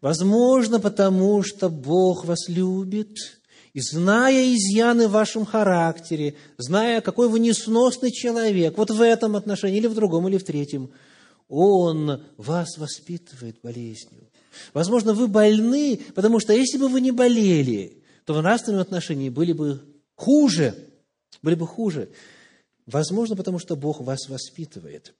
[0.00, 3.40] Возможно, потому что Бог вас любит,
[3.72, 9.78] и зная изъяны в вашем характере, зная, какой вы несносный человек, вот в этом отношении,
[9.78, 10.90] или в другом, или в третьем,
[11.48, 14.28] Он вас воспитывает болезнью.
[14.74, 19.52] Возможно, вы больны, потому что если бы вы не болели, то в нравственном отношении были
[19.52, 19.80] бы
[20.14, 20.74] хуже,
[21.42, 22.10] были бы хуже.
[22.86, 25.14] Возможно, потому что Бог вас воспитывает.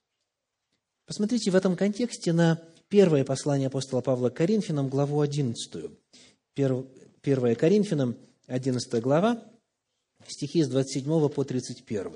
[1.07, 5.91] Посмотрите в этом контексте на первое послание апостола Павла к Коринфянам, главу 11.
[6.55, 9.43] Первое Коринфянам, 11 глава,
[10.27, 12.13] стихи с 27 по 31.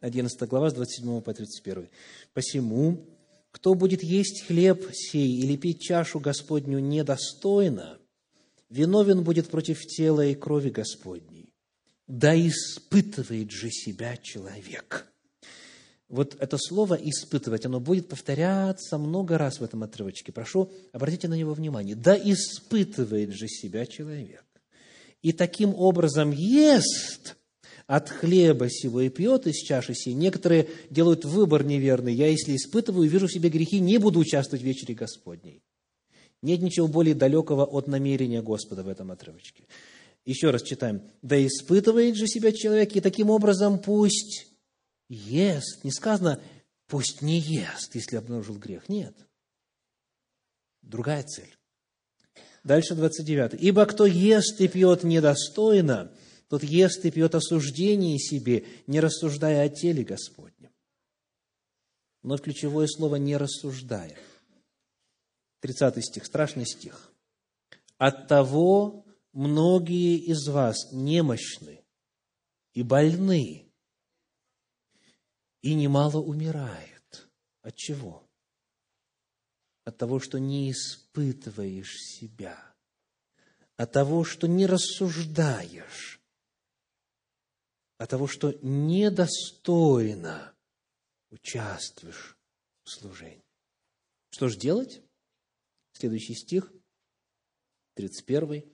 [0.00, 1.88] 11 глава с 27 по 31.
[2.32, 2.98] «Посему,
[3.54, 7.98] кто будет есть хлеб сей или пить чашу Господню недостойно,
[8.68, 11.54] виновен будет против тела и крови Господней
[12.06, 15.06] да испытывает же себя человек.
[16.08, 20.32] Вот это слово «испытывать», оно будет повторяться много раз в этом отрывочке.
[20.32, 21.96] Прошу, обратите на него внимание.
[21.96, 24.44] «Да испытывает же себя человек».
[25.22, 27.36] И таким образом ест
[27.86, 30.14] от хлеба сего и пьет из чаши сей.
[30.14, 32.14] Некоторые делают выбор неверный.
[32.14, 35.62] Я, если испытываю, вижу в себе грехи, не буду участвовать в вечере Господней.
[36.42, 39.64] Нет ничего более далекого от намерения Господа в этом отрывочке.
[40.24, 41.02] Еще раз читаем.
[41.22, 44.46] «Да испытывает же себя человек, и таким образом пусть
[45.08, 45.84] ест».
[45.84, 46.40] Не сказано
[46.86, 48.88] «пусть не ест, если обнаружил грех».
[48.88, 49.14] Нет.
[50.82, 51.54] Другая цель.
[52.62, 53.54] Дальше 29.
[53.60, 56.10] «Ибо кто ест и пьет недостойно,
[56.54, 60.70] тот ест и пьет осуждение себе, не рассуждая о теле Господнем».
[62.22, 64.16] Но ключевое слово «не рассуждая».
[65.58, 67.12] 30 стих, страшный стих.
[67.98, 71.84] «От того многие из вас немощны
[72.72, 73.66] и больны,
[75.60, 77.28] и немало умирает.
[77.62, 78.28] От чего?
[79.84, 82.70] От того, что не испытываешь себя.
[83.76, 86.13] от того, что не рассуждаешь,
[87.98, 90.52] от того, что недостойно
[91.30, 92.36] участвуешь
[92.84, 93.44] в служении.
[94.30, 95.00] Что же делать?
[95.92, 96.72] Следующий стих,
[97.94, 98.64] 31.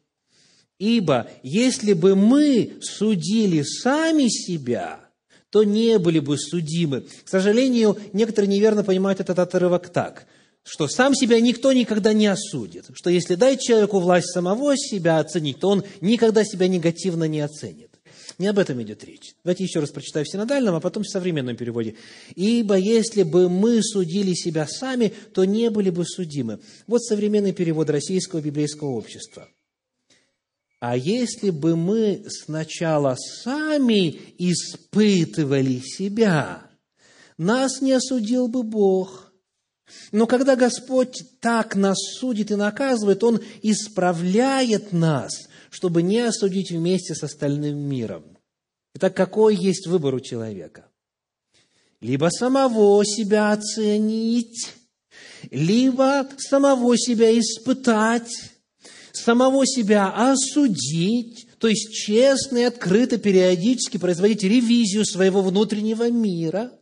[0.79, 5.01] «Ибо если бы мы судили сами себя,
[5.51, 7.03] то не были бы судимы».
[7.25, 10.27] К сожалению, некоторые неверно понимают этот отрывок так,
[10.63, 15.61] что сам себя никто никогда не осудит, что если дать человеку власть самого себя оценить,
[15.61, 17.90] то он никогда себя негативно не оценит.
[18.39, 19.35] Не об этом идет речь.
[19.45, 21.97] Давайте еще раз прочитаю в синодальном, а потом в современном переводе.
[22.35, 26.61] «Ибо если бы мы судили себя сами, то не были бы судимы».
[26.87, 29.49] Вот современный перевод Российского библейского общества.
[30.81, 36.63] А если бы мы сначала сами испытывали себя,
[37.37, 39.33] нас не осудил бы Бог.
[40.13, 47.15] Но когда Господь так нас судит и наказывает, Он исправляет нас, чтобы не осудить вместе
[47.15, 48.25] с остальным миром.
[48.95, 50.87] Итак, какой есть выбор у человека?
[52.01, 54.73] Либо самого себя оценить,
[55.51, 58.33] либо самого себя испытать,
[59.13, 66.73] самого себя осудить, то есть честно и открыто периодически производить ревизию своего внутреннего мира.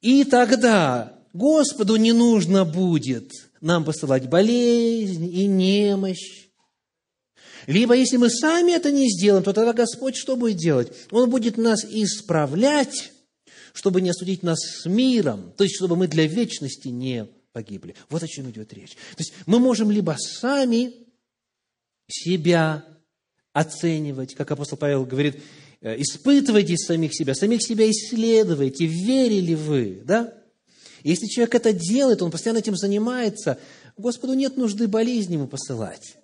[0.00, 3.30] И тогда Господу не нужно будет
[3.60, 6.45] нам посылать болезнь и немощь,
[7.66, 10.92] либо, если мы сами это не сделаем, то тогда Господь что будет делать?
[11.10, 13.12] Он будет нас исправлять,
[13.72, 17.94] чтобы не осудить нас с миром, то есть, чтобы мы для вечности не погибли.
[18.08, 18.92] Вот о чем идет речь.
[18.92, 20.94] То есть, мы можем либо сами
[22.08, 22.84] себя
[23.52, 25.42] оценивать, как апостол Павел говорит,
[25.80, 30.34] «Э, испытывайте самих себя, самих себя исследуйте, верили вы, да?
[31.02, 33.58] Если человек это делает, он постоянно этим занимается,
[33.96, 36.16] Господу нет нужды болезни ему посылать.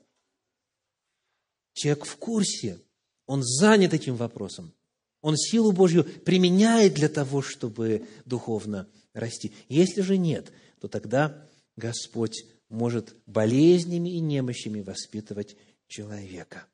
[1.73, 2.81] Человек в курсе,
[3.27, 4.75] он занят этим вопросом.
[5.21, 9.53] Он силу Божью применяет для того, чтобы духовно расти.
[9.69, 15.57] Если же нет, то тогда Господь может болезнями и немощами воспитывать
[15.87, 16.67] человека.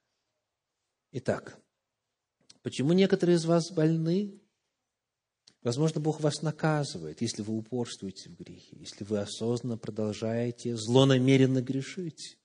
[1.12, 1.58] Итак,
[2.62, 4.40] почему некоторые из вас больны?
[5.62, 12.37] Возможно, Бог вас наказывает, если вы упорствуете в грехе, если вы осознанно продолжаете злонамеренно грешить.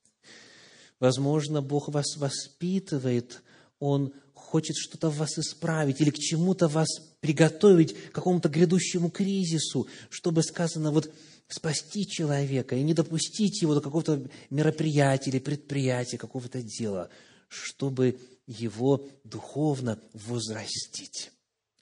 [1.04, 3.44] Возможно, Бог вас воспитывает,
[3.78, 6.88] Он хочет что-то в вас исправить или к чему-то вас
[7.20, 11.14] приготовить, к какому-то грядущему кризису, чтобы сказано, вот
[11.50, 17.10] спасти человека и не допустить его до какого-то мероприятия или предприятия, какого-то дела,
[17.50, 21.34] чтобы его духовно возрастить.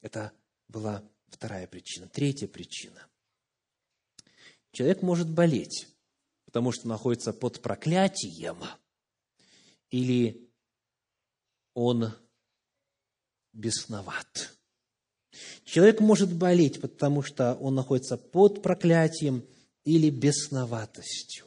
[0.02, 0.32] Это
[0.68, 2.08] была вторая причина.
[2.08, 3.06] Третья причина.
[4.72, 5.90] Человек может болеть,
[6.46, 8.58] потому что находится под проклятием–
[9.92, 10.50] или
[11.74, 12.12] он
[13.54, 14.56] бесноват.
[15.64, 19.44] Человек может болеть, потому что он находится под проклятием
[19.86, 21.46] или бесноватостью.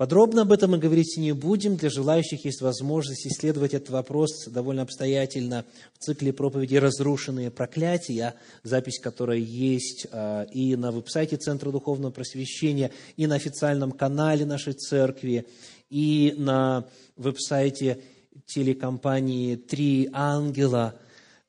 [0.00, 1.76] Подробно об этом мы говорить не будем.
[1.76, 8.98] Для желающих есть возможность исследовать этот вопрос довольно обстоятельно в цикле проповеди «Разрушенные проклятия», запись
[8.98, 15.46] которой есть а, и на веб-сайте Центра Духовного Просвещения, и на официальном канале нашей церкви,
[15.90, 16.86] и на
[17.16, 18.00] веб-сайте
[18.46, 20.98] телекомпании «Три ангела»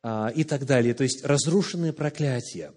[0.03, 0.93] а, и так далее.
[0.93, 2.73] То есть разрушенные проклятия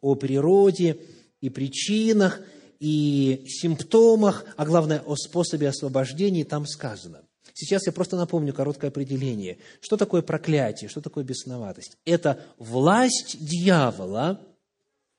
[0.00, 1.00] о природе
[1.40, 2.40] и причинах,
[2.78, 7.22] и симптомах, а главное, о способе освобождения там сказано.
[7.54, 9.58] Сейчас я просто напомню короткое определение.
[9.80, 11.96] Что такое проклятие, что такое бесноватость?
[12.04, 14.40] Это власть дьявола,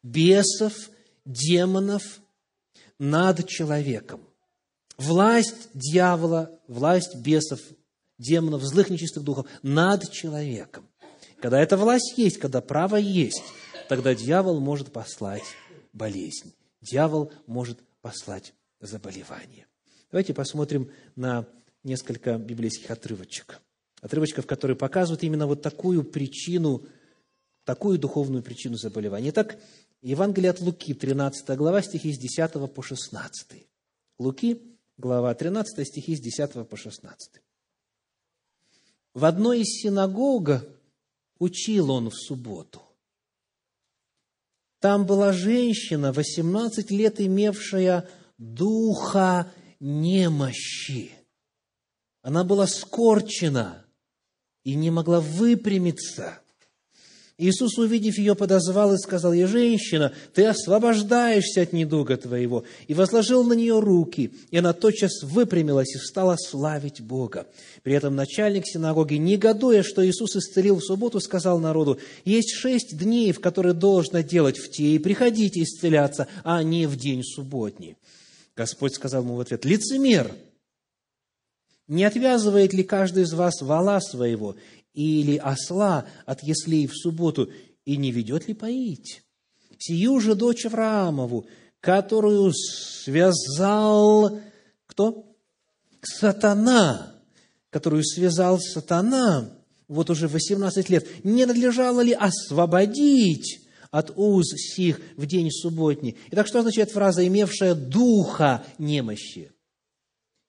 [0.03, 0.73] бесов,
[1.25, 2.21] демонов
[2.97, 4.21] над человеком
[4.99, 7.59] власть дьявола, власть бесов,
[8.17, 10.87] демонов, злых нечистых духов над человеком.
[11.41, 13.41] Когда эта власть есть, когда право есть,
[13.87, 15.43] тогда дьявол может послать
[15.93, 16.53] болезнь.
[16.81, 19.65] Дьявол может послать заболевание.
[20.11, 21.45] Давайте посмотрим на
[21.83, 23.61] несколько библейских отрывочек.
[24.01, 26.83] Отрывочков, которые показывают именно вот такую причину,
[27.63, 29.29] такую духовную причину заболевания.
[29.29, 29.57] Итак,
[30.01, 33.67] Евангелие от Луки, 13 глава, стихи с 10 по 16.
[34.17, 37.41] Луки, глава 13, стихи с 10 по 16.
[39.13, 40.49] В одной из синагог
[41.39, 42.81] учил он в субботу.
[44.79, 51.11] Там была женщина, 18 лет имевшая духа немощи.
[52.21, 53.85] Она была скорчена
[54.63, 56.41] и не могла выпрямиться.
[57.39, 62.65] Иисус, увидев ее, подозвал и сказал ей, «Женщина, ты освобождаешься от недуга твоего».
[62.87, 67.47] И возложил на нее руки, и она тотчас выпрямилась и стала славить Бога.
[67.81, 73.31] При этом начальник синагоги, негодуя, что Иисус исцелил в субботу, сказал народу, «Есть шесть дней,
[73.31, 77.95] в которые должно делать в те, и приходите исцеляться, а не в день субботний».
[78.53, 80.35] Господь сказал ему в ответ, «Лицемер!
[81.87, 84.55] Не отвязывает ли каждый из вас вала своего
[84.99, 87.49] или осла от яслей в субботу,
[87.85, 89.23] и не ведет ли поить?
[89.77, 91.47] Сию же дочь Авраамову,
[91.79, 94.41] которую связал
[94.87, 95.25] кто?
[96.01, 97.15] Сатана,
[97.69, 99.49] которую связал сатана,
[99.87, 106.17] вот уже 18 лет, не надлежало ли освободить от уз сих в день субботний?
[106.31, 109.53] Итак, что означает фраза «имевшая духа немощи»?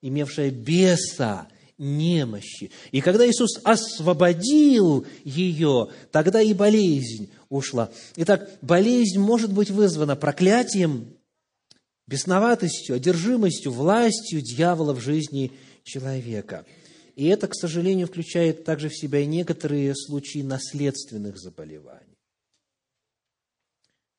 [0.03, 1.47] Имевшая беса
[1.81, 2.71] немощи.
[2.93, 7.91] И когда Иисус освободил ее, тогда и болезнь ушла.
[8.17, 11.17] Итак, болезнь может быть вызвана проклятием,
[12.07, 15.53] бесноватостью, одержимостью, властью дьявола в жизни
[15.83, 16.67] человека.
[17.17, 22.19] И это, к сожалению, включает также в себя и некоторые случаи наследственных заболеваний.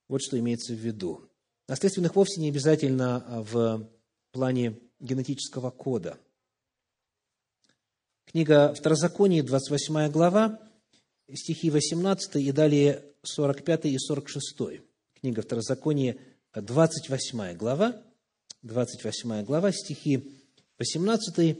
[0.10, 1.30] Вот что имеется в виду.
[1.68, 3.88] Наследственных вовсе не обязательно в
[4.32, 6.18] плане генетического кода–
[8.26, 10.60] Книга Второзаконие, 28 глава,
[11.34, 14.82] стихи 18 и далее 45 и 46.
[15.20, 16.18] Книга Второзаконие,
[16.56, 18.02] 28 глава,
[18.64, 20.38] 28 глава, стихи
[20.78, 21.58] 18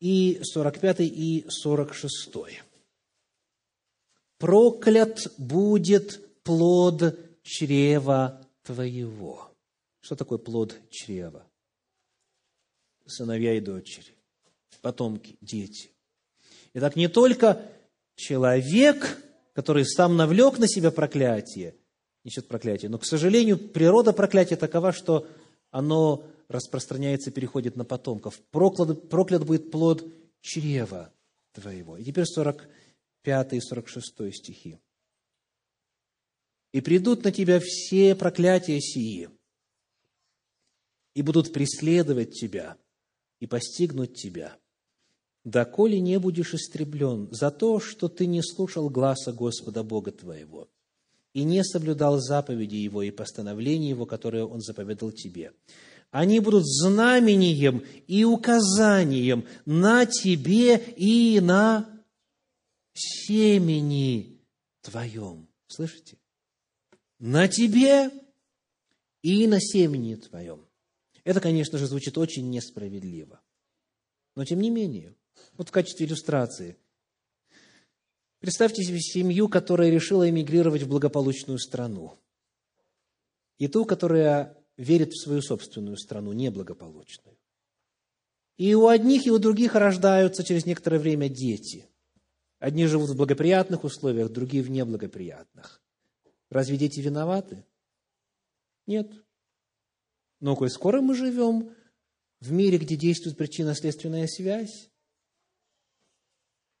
[0.00, 2.30] и 45 и 46.
[4.38, 9.50] «Проклят будет плод чрева твоего».
[10.00, 11.46] Что такое плод чрева?
[13.06, 14.12] Сыновья и дочери
[14.82, 15.90] потомки, дети.
[16.74, 17.62] Итак, не только
[18.16, 19.18] человек,
[19.54, 21.76] который сам навлек на себя проклятие,
[22.24, 25.26] несет проклятие, но, к сожалению, природа проклятия такова, что
[25.70, 28.40] оно распространяется, переходит на потомков.
[28.50, 30.06] Проклят, проклят будет плод
[30.40, 31.12] чрева
[31.52, 31.96] твоего.
[31.96, 34.78] И теперь 45 и 46 стихи.
[36.72, 39.28] «И придут на тебя все проклятия сии,
[41.14, 42.78] и будут преследовать тебя,
[43.40, 44.56] и постигнуть тебя,
[45.44, 50.68] доколе не будешь истреблен за то, что ты не слушал гласа Господа Бога твоего
[51.32, 55.52] и не соблюдал заповеди Его и постановления Его, которые Он заповедал тебе.
[56.10, 61.88] Они будут знамением и указанием на тебе и на
[62.92, 64.38] семени
[64.82, 65.48] твоем.
[65.68, 66.18] Слышите?
[67.18, 68.10] На тебе
[69.22, 70.66] и на семени твоем.
[71.24, 73.40] Это, конечно же, звучит очень несправедливо.
[74.34, 75.14] Но, тем не менее,
[75.56, 76.76] вот в качестве иллюстрации.
[78.40, 82.18] Представьте себе семью, которая решила эмигрировать в благополучную страну.
[83.58, 87.38] И ту, которая верит в свою собственную страну, неблагополучную.
[88.56, 91.88] И у одних, и у других рождаются через некоторое время дети.
[92.58, 95.82] Одни живут в благоприятных условиях, другие в неблагоприятных.
[96.48, 97.64] Разве дети виноваты?
[98.86, 99.10] Нет.
[100.40, 101.74] Но коль скоро мы живем
[102.40, 104.91] в мире, где действует причинно-следственная связь,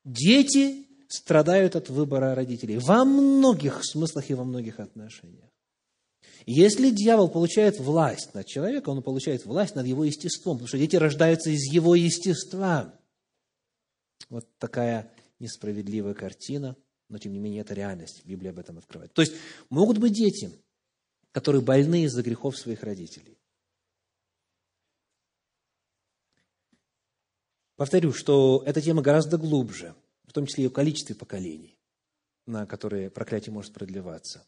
[0.04, 5.48] Дети страдают от выбора родителей во многих смыслах и во многих отношениях.
[6.46, 10.96] Если дьявол получает власть над человеком, он получает власть над его естеством, потому что дети
[10.96, 12.98] рождаются из его естества.
[14.28, 16.76] Вот такая несправедливая картина,
[17.08, 18.22] но тем не менее это реальность.
[18.24, 19.12] Библия об этом открывает.
[19.12, 19.34] То есть
[19.70, 20.50] могут быть дети,
[21.30, 23.38] которые больны из-за грехов своих родителей.
[27.76, 29.94] Повторю, что эта тема гораздо глубже,
[30.24, 31.78] в том числе и о количестве поколений,
[32.46, 34.46] на которые проклятие может продлеваться.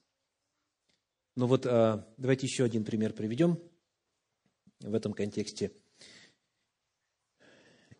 [1.37, 3.59] Но вот а, давайте еще один пример приведем
[4.81, 5.73] в этом контексте.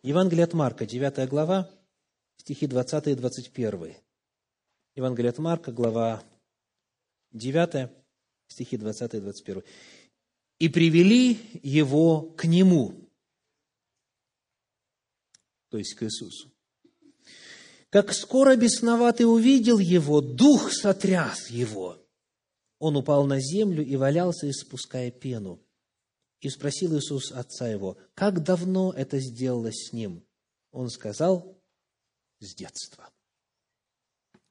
[0.03, 1.69] Евангелие от Марка, 9 глава,
[2.37, 3.95] стихи 20 и 21.
[4.95, 6.23] Евангелие от Марка, глава
[7.31, 7.89] 9,
[8.47, 9.63] стихи 20 и 21.
[10.59, 13.04] «И привели его к нему,
[15.69, 16.51] то есть к Иисусу.
[17.89, 21.97] Как скоро бесноватый увидел его, дух сотряс его.
[22.79, 25.61] Он упал на землю и валялся, испуская пену.
[26.41, 30.25] И спросил Иисус отца его, как давно это сделалось с ним?
[30.71, 31.57] Он сказал,
[32.39, 33.09] с детства.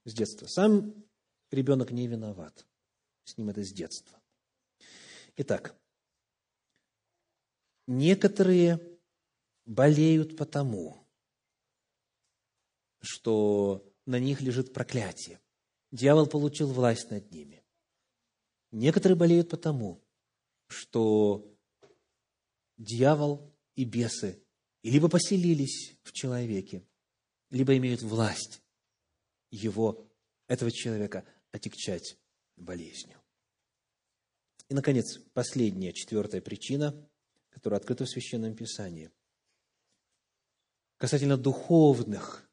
[0.05, 0.47] С детства.
[0.47, 1.05] Сам
[1.51, 2.65] ребенок не виноват.
[3.25, 4.19] С ним это с детства.
[5.37, 5.75] Итак,
[7.87, 8.79] некоторые
[9.65, 11.04] болеют потому,
[13.05, 15.39] что на них лежит проклятие.
[15.91, 17.63] дьявол получил власть над ними.
[18.71, 20.03] Некоторые болеют потому,
[20.67, 21.49] что
[22.77, 24.43] дьявол и бесы
[24.83, 26.85] либо поселились в человеке,
[27.49, 28.61] либо имеют власть
[29.49, 30.05] его,
[30.47, 32.17] этого человека, отягчать
[32.55, 33.19] болезнью.
[34.67, 37.07] И, наконец, последняя, четвертая причина,
[37.49, 39.11] которая открыта в Священном Писании,
[40.97, 42.44] касательно духовных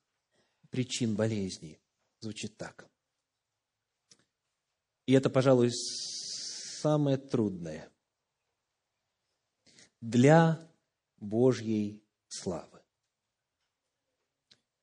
[0.72, 1.78] причин болезней,
[2.20, 2.88] звучит так.
[5.06, 7.90] И это, пожалуй, самое трудное.
[10.00, 10.66] Для
[11.18, 12.80] Божьей славы.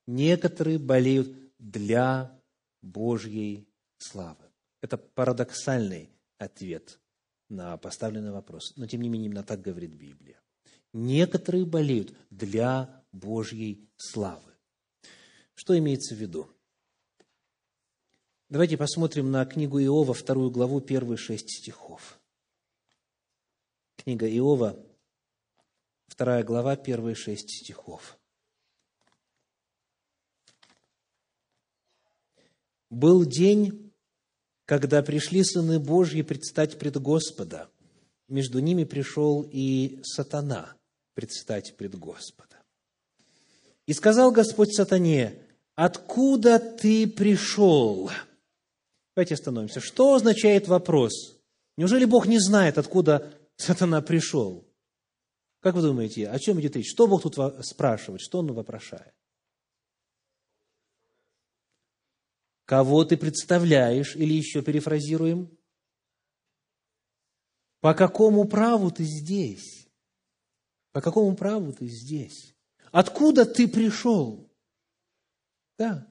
[0.06, 2.40] Некоторые болеют для
[2.80, 3.68] Божьей
[3.98, 4.44] славы.
[4.80, 7.00] Это парадоксальный ответ
[7.48, 8.76] на поставленный вопрос.
[8.76, 10.40] Но, тем не менее, именно так говорит Библия.
[10.92, 14.50] Некоторые болеют для Божьей славы.
[15.60, 16.48] Что имеется в виду?
[18.48, 22.18] Давайте посмотрим на книгу Иова, вторую главу, первые шесть стихов.
[23.96, 24.82] Книга Иова,
[26.06, 28.18] вторая глава, первые шесть стихов.
[32.88, 33.92] «Был день,
[34.64, 37.70] когда пришли сыны Божьи предстать пред Господа.
[38.28, 40.74] Между ними пришел и сатана
[41.12, 42.62] предстать пред Господа.
[43.84, 45.49] И сказал Господь сатане,
[45.82, 48.10] «Откуда ты пришел?»
[49.16, 49.80] Давайте остановимся.
[49.80, 51.38] Что означает вопрос?
[51.78, 54.68] Неужели Бог не знает, откуда сатана пришел?
[55.60, 56.90] Как вы думаете, о чем идет речь?
[56.90, 58.20] Что Бог тут спрашивает?
[58.20, 59.14] Что Он вопрошает?
[62.66, 64.14] Кого ты представляешь?
[64.16, 65.50] Или еще перефразируем?
[67.80, 69.88] По какому праву ты здесь?
[70.92, 72.54] По какому праву ты здесь?
[72.92, 74.49] Откуда ты пришел?
[75.80, 76.06] Да.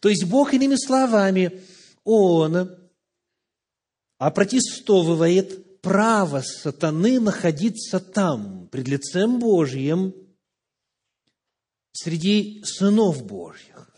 [0.00, 1.62] То есть Бог, иными словами,
[2.02, 2.76] Он
[4.18, 10.12] опротестовывает право сатаны находиться там, пред лицем Божьим,
[11.92, 13.88] среди сынов Божьих.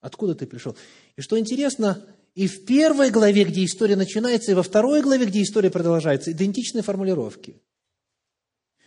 [0.00, 0.76] Откуда ты пришел?
[1.16, 5.42] И что интересно, и в первой главе, где история начинается, и во второй главе, где
[5.42, 7.60] история продолжается, идентичные формулировки.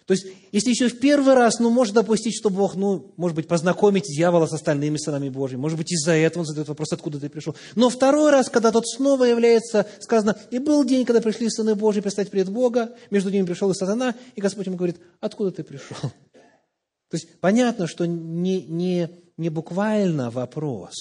[0.10, 3.48] То есть, если еще в первый раз, ну, может допустить, что Бог, ну, может быть,
[3.48, 7.30] познакомить дьявола с остальными сынами Божьими, может быть, из-за этого он задает вопрос, откуда ты
[7.30, 7.56] пришел.
[7.76, 12.02] Но второй раз, когда тот снова является, сказано, и был день, когда пришли сыны Божьи
[12.02, 15.96] предстать пред Бога, между ними пришел и сатана, и Господь ему говорит, откуда ты пришел?
[16.02, 20.96] То есть, понятно, что не, не, не буквально вопрос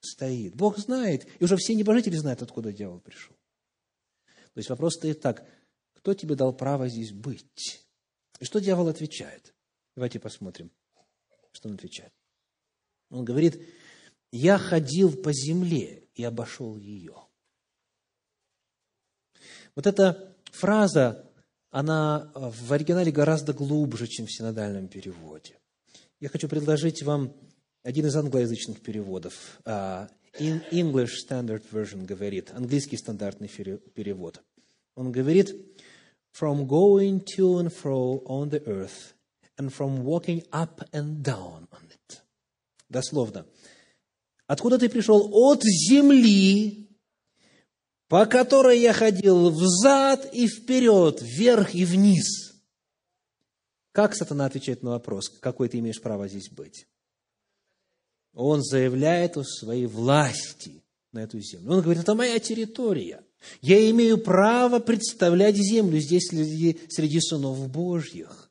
[0.00, 0.56] стоит.
[0.56, 3.36] Бог знает, и уже все небожители знают, откуда дьявол пришел.
[4.54, 5.44] То есть, вопрос стоит так,
[5.92, 7.83] кто тебе дал право здесь быть?
[8.40, 9.54] И что дьявол отвечает?
[9.96, 10.70] Давайте посмотрим,
[11.52, 12.12] что он отвечает.
[13.10, 13.62] Он говорит,
[14.32, 17.14] я ходил по земле и обошел ее.
[19.76, 21.30] Вот эта фраза,
[21.70, 25.58] она в оригинале гораздо глубже, чем в синодальном переводе.
[26.20, 27.34] Я хочу предложить вам
[27.82, 29.60] один из англоязычных переводов.
[29.64, 30.08] А,
[30.38, 34.42] English Standard Version говорит, английский стандартный перевод.
[34.96, 35.54] Он говорит,
[36.34, 39.14] from going to and fro on the earth,
[39.56, 42.20] and from walking up and down on it.
[42.88, 43.46] Дословно.
[44.48, 45.30] Откуда ты пришел?
[45.32, 46.88] От земли,
[48.08, 52.60] по которой я ходил взад и вперед, вверх и вниз.
[53.92, 56.88] Как сатана отвечает на вопрос, какой ты имеешь право здесь быть?
[58.32, 60.82] Он заявляет о своей власти
[61.12, 61.74] на эту землю.
[61.74, 63.23] Он говорит, это моя территория.
[63.60, 68.50] Я имею право представлять землю здесь среди, среди сынов Божьих.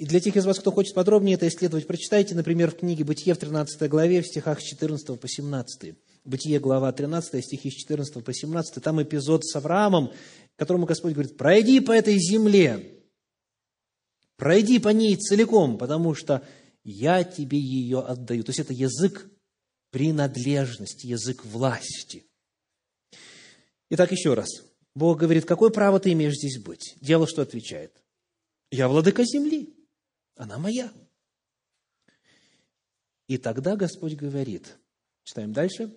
[0.00, 3.34] И для тех из вас, кто хочет подробнее это исследовать, прочитайте, например, в книге «Бытие»
[3.34, 5.94] в 13 главе, в стихах с 14 по 17.
[6.24, 8.82] Бытие, глава 13, стихи с 14 по 17.
[8.82, 10.10] Там эпизод с Авраамом,
[10.56, 13.02] которому Господь говорит, пройди по этой земле,
[14.36, 16.42] пройди по ней целиком, потому что
[16.82, 18.42] я тебе ее отдаю.
[18.42, 19.30] То есть это язык
[19.90, 22.24] принадлежности, язык власти.
[23.90, 24.48] Итак, еще раз.
[24.94, 26.96] Бог говорит, какое право ты имеешь здесь быть?
[27.00, 28.02] Дьявол что отвечает?
[28.70, 29.74] Я владыка земли,
[30.36, 30.92] она моя.
[33.26, 34.78] И тогда Господь говорит,
[35.24, 35.92] читаем дальше,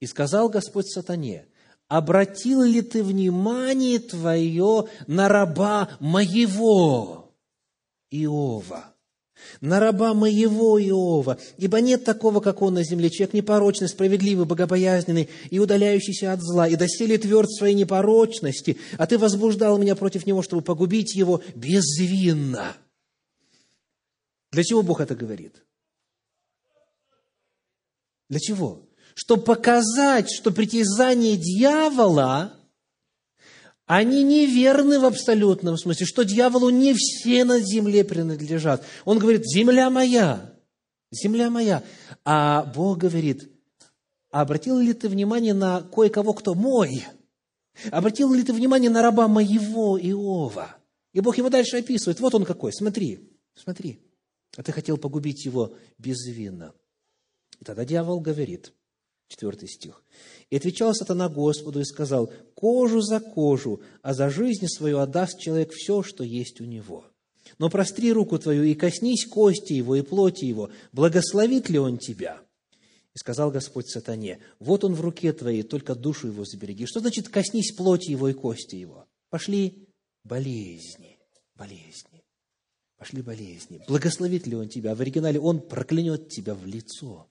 [0.00, 1.46] «И сказал Господь сатане,
[1.88, 7.34] обратил ли ты внимание твое на раба моего
[8.10, 8.93] Иова?»
[9.60, 15.28] На раба моего Иова, ибо нет такого, как он на земле, человек непорочный, справедливый, богобоязненный
[15.50, 20.26] и удаляющийся от зла, и доселе тверд в своей непорочности, а ты возбуждал меня против
[20.26, 22.76] него, чтобы погубить его безвинно.
[24.52, 25.64] Для чего Бог это говорит?
[28.28, 28.88] Для чего?
[29.14, 32.52] чтобы показать, что притязания дьявола,
[33.86, 38.84] они неверны в абсолютном смысле, что дьяволу не все на земле принадлежат.
[39.04, 40.54] Он говорит, земля моя,
[41.10, 41.82] земля моя.
[42.24, 43.50] А Бог говорит,
[44.30, 47.04] обратил ли ты внимание на кое-кого, кто мой?
[47.90, 50.76] Обратил ли ты внимание на раба моего Иова?
[51.12, 52.20] И Бог его дальше описывает.
[52.20, 54.00] Вот он какой, смотри, смотри.
[54.56, 56.72] А ты хотел погубить его безвинно.
[57.60, 58.72] И тогда дьявол говорит,
[59.28, 60.02] четвертый стих.
[60.50, 65.72] «И отвечал сатана Господу и сказал, кожу за кожу, а за жизнь свою отдаст человек
[65.72, 67.04] все, что есть у него.
[67.58, 72.40] Но простри руку твою и коснись кости его и плоти его, благословит ли он тебя?»
[73.14, 76.84] И сказал Господь сатане, вот он в руке твоей, только душу его забереги.
[76.84, 79.06] Что значит коснись плоти его и кости его?
[79.30, 79.88] Пошли
[80.24, 81.18] болезни,
[81.54, 82.24] болезни,
[82.96, 83.80] пошли болезни.
[83.86, 84.96] Благословит ли он тебя?
[84.96, 87.28] В оригинале он проклянет тебя в лицо.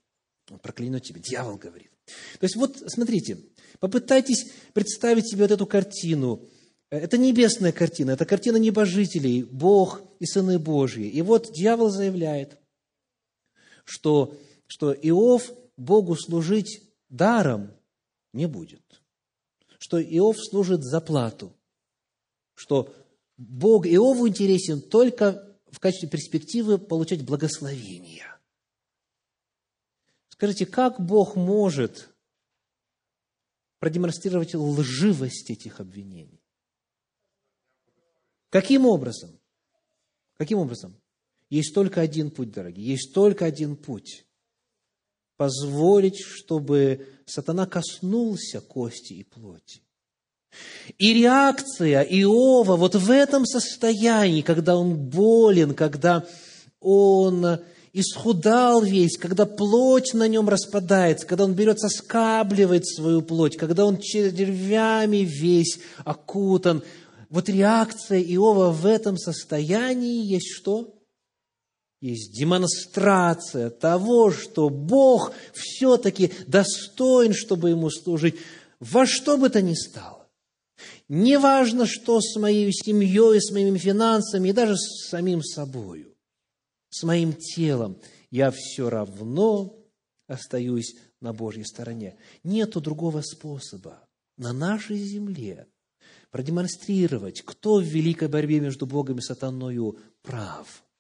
[0.50, 1.20] Он проклянет тебя.
[1.20, 1.92] Дьявол говорит.
[2.06, 3.40] То есть вот, смотрите,
[3.80, 6.48] попытайтесь представить себе вот эту картину.
[6.90, 11.08] Это небесная картина, это картина небожителей, Бог и сыны Божьи.
[11.08, 12.58] И вот дьявол заявляет,
[13.84, 14.38] что,
[14.68, 17.72] что Иов Богу служить даром
[18.32, 18.84] не будет.
[19.80, 21.54] Что Иов служит за плату.
[22.54, 22.94] Что
[23.38, 28.33] Бог Иову интересен только в качестве перспективы получать благословение.
[30.44, 32.10] Скажите, как Бог может
[33.80, 36.44] продемонстрировать лживость этих обвинений?
[38.50, 39.40] Каким образом?
[40.36, 40.98] Каким образом?
[41.50, 44.26] Есть только один путь, дорогие, есть только один путь
[45.38, 49.82] позволить, чтобы сатана коснулся кости и плоти.
[50.98, 56.28] И реакция Иова вот в этом состоянии, когда он болен, когда
[56.82, 57.62] он
[57.94, 63.98] исхудал весь, когда плоть на нем распадается, когда он берется, скабливает свою плоть, когда он
[63.98, 66.84] червями весь окутан.
[67.30, 70.94] Вот реакция Иова в этом состоянии есть что?
[72.04, 78.36] есть демонстрация того, что Бог все-таки достоин, чтобы ему служить,
[78.82, 80.28] во что бы то ни стало.
[81.08, 86.13] Неважно, что с моей семьей, с моими финансами, и даже с самим собою,
[86.94, 89.78] с моим телом, я все равно
[90.28, 92.18] остаюсь на Божьей стороне.
[92.44, 95.68] Нету другого способа на нашей земле
[96.32, 100.84] продемонстрировать, кто в великой борьбе между Богом и сатаною прав–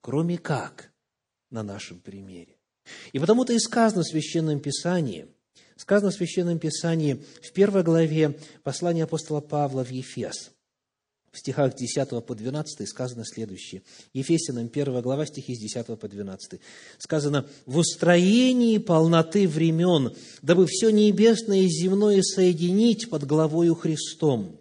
[0.00, 0.92] кроме как
[1.50, 2.56] на нашем примере.
[3.12, 5.28] И потому-то и сказано в Священном Писании,
[5.76, 10.52] сказано в Священном Писании в первой главе послания апостола Павла в Ефес,
[11.32, 13.82] в стихах 10 по 12 сказано следующее.
[14.12, 16.60] Ефесянам 1 глава, стихи с 10 по 12.
[16.98, 20.12] Сказано, «В устроении полноты времен,
[20.42, 24.60] дабы все небесное и земное соединить под главою Христом,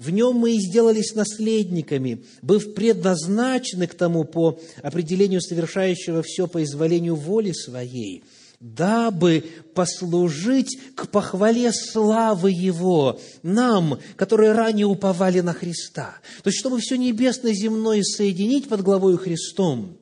[0.00, 6.62] в нем мы и сделались наследниками, быв предназначены к тому по определению совершающего все по
[6.62, 8.24] изволению воли своей,
[8.60, 9.44] дабы
[9.74, 16.14] послужить к похвале славы Его, нам, которые ранее уповали на Христа.
[16.42, 19.98] То есть, чтобы все небесное и земное соединить под главой Христом,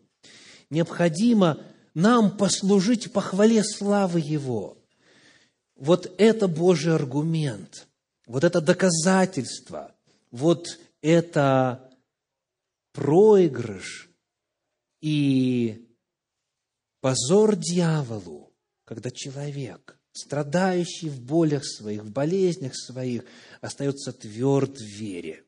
[0.71, 1.61] необходимо
[1.95, 4.77] нам послужить похвале славы Его.
[5.77, 7.87] Вот это Божий аргумент–
[8.29, 9.95] вот это доказательство,
[10.31, 11.91] вот это
[12.93, 14.11] проигрыш
[15.01, 15.89] и
[17.01, 18.48] позор дьяволу,
[18.89, 23.23] когда человек, страдающий в болях своих, в болезнях своих,
[23.61, 25.45] остается тверд в вере.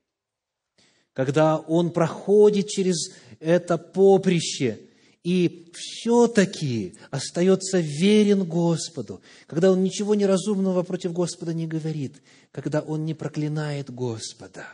[1.14, 4.78] Когда он проходит через это поприще–
[5.22, 12.22] и все-таки остается верен Господу, когда он ничего неразумного против Господа не говорит,
[12.52, 14.66] когда он не проклинает Господа.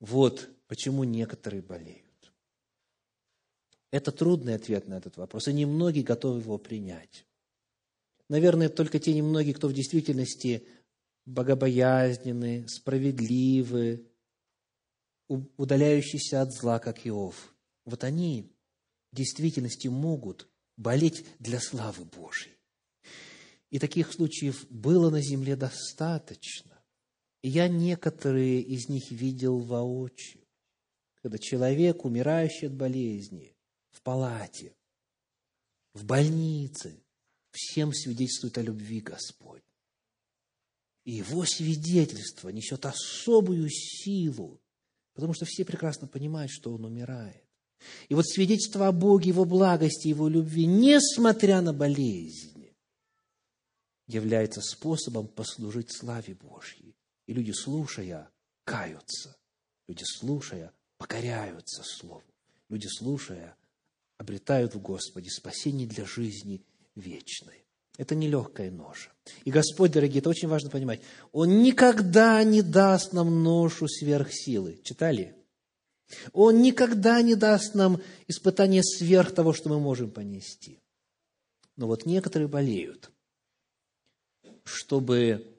[0.00, 2.03] Вот почему некоторые болеют.
[3.94, 7.24] Это трудный ответ на этот вопрос, и немногие готовы его принять.
[8.28, 10.66] Наверное, только те немногие, кто в действительности
[11.26, 14.04] богобоязненны, справедливы,
[15.28, 17.54] удаляющиеся от зла, как Иов.
[17.84, 18.50] Вот они
[19.12, 22.58] действительности могут болеть для славы Божьей.
[23.70, 26.82] И таких случаев было на земле достаточно.
[27.42, 30.42] И я некоторые из них видел воочию.
[31.22, 33.53] Когда человек, умирающий от болезни, в
[34.04, 34.76] палате,
[35.94, 37.02] в больнице,
[37.50, 39.62] всем свидетельствует о любви Господь.
[41.04, 44.60] И его свидетельство несет особую силу,
[45.14, 47.42] потому что все прекрасно понимают, что он умирает.
[48.08, 52.74] И вот свидетельство о Боге, Его благости, Его любви, несмотря на болезни,
[54.06, 56.96] является способом послужить славе Божьей.
[57.26, 58.30] И люди, слушая,
[58.64, 59.36] каются.
[59.86, 62.24] Люди, слушая, покоряются Слову.
[62.70, 63.56] Люди, слушая,
[64.18, 66.62] обретают в Господе спасение для жизни
[66.94, 67.64] вечной.
[67.96, 69.10] Это нелегкая ноша.
[69.44, 71.00] И Господь, дорогие, это очень важно понимать,
[71.32, 74.80] Он никогда не даст нам ношу сверхсилы.
[74.82, 75.34] Читали?
[76.32, 80.80] Он никогда не даст нам испытание сверх того, что мы можем понести.
[81.76, 83.10] Но вот некоторые болеют,
[84.64, 85.54] чтобы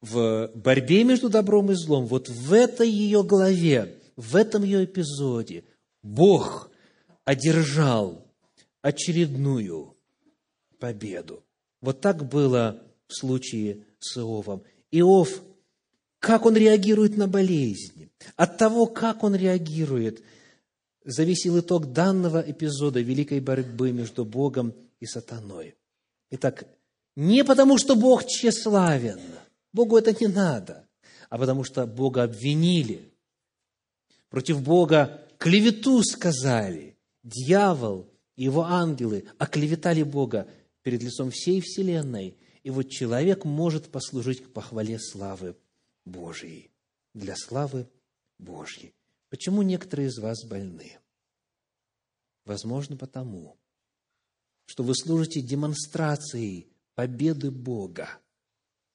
[0.00, 5.64] в борьбе между добром и злом, вот в этой ее главе, в этом ее эпизоде,
[6.02, 6.69] Бог
[7.24, 8.26] одержал
[8.82, 9.96] очередную
[10.78, 11.44] победу.
[11.80, 14.62] Вот так было в случае с Иовом.
[14.90, 15.42] Иов,
[16.18, 20.22] как он реагирует на болезни, от того, как он реагирует,
[21.04, 25.74] зависел итог данного эпизода великой борьбы между Богом и сатаной.
[26.30, 26.66] Итак,
[27.16, 29.20] не потому, что Бог тщеславен,
[29.72, 30.86] Богу это не надо,
[31.28, 33.12] а потому что Бога обвинили.
[34.28, 36.89] Против Бога клевету сказали.
[37.22, 40.48] Дьявол и его ангелы оклеветали Бога
[40.82, 42.38] перед лицом всей вселенной.
[42.62, 45.56] И вот человек может послужить к похвале славы
[46.04, 46.70] Божьей,
[47.14, 47.88] для славы
[48.38, 48.94] Божьей.
[49.28, 50.98] Почему некоторые из вас больны?
[52.44, 53.56] Возможно, потому,
[54.66, 58.08] что вы служите демонстрацией победы Бога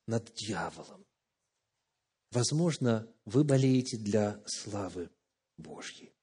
[0.07, 1.05] над дьяволом.
[2.32, 5.09] Возможно, вы болеете для славы
[5.57, 6.13] Божьей.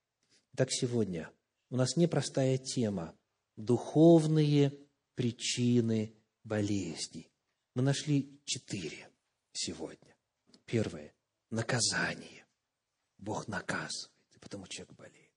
[0.57, 1.30] Так сегодня
[1.73, 3.16] у нас непростая тема–
[3.57, 4.79] духовные
[5.14, 6.14] причины
[6.45, 7.33] болезней.
[7.75, 9.09] Мы нашли четыре
[9.55, 10.14] сегодня.
[10.66, 11.14] Первое–
[11.51, 12.45] наказание.
[13.16, 15.33] Бог наказывает, и потому человек болеет.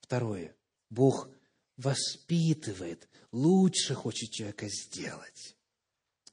[0.00, 0.54] Второе–
[0.90, 1.30] Бог
[1.78, 5.56] воспитывает, лучше хочет человека сделать.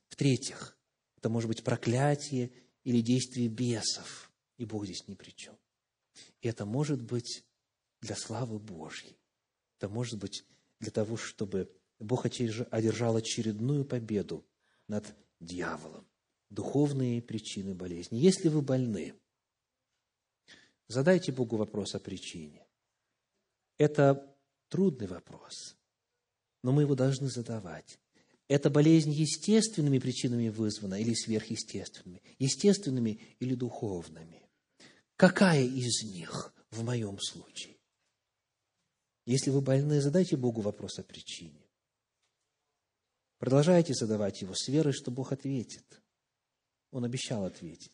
[0.10, 0.78] В-третьих,
[1.16, 2.52] это может быть проклятие
[2.84, 5.58] или действие бесов, и Бог здесь ни при чем.
[6.42, 7.46] И это может быть
[8.02, 9.18] для славы Божьей.
[9.78, 10.46] Это может быть
[10.80, 14.46] для того, чтобы Бог одержал очередную победу
[14.88, 16.08] над дьяволом.
[16.50, 18.18] Духовные причины болезни.
[18.18, 19.16] Если вы больны,
[20.88, 22.66] задайте Богу вопрос о причине.
[23.78, 24.36] Это
[24.70, 25.76] трудный вопрос,
[26.64, 28.00] но мы его должны задавать.
[28.48, 32.22] Эта болезнь естественными причинами вызвана или сверхъестественными?
[32.38, 34.48] Естественными или духовными?
[35.16, 37.75] Какая из них в моем случае?
[39.26, 41.66] Если вы больны, задайте Богу вопрос о причине.
[43.40, 46.02] Продолжайте задавать его с верой, что Бог ответит.
[46.92, 47.92] Он обещал ответить.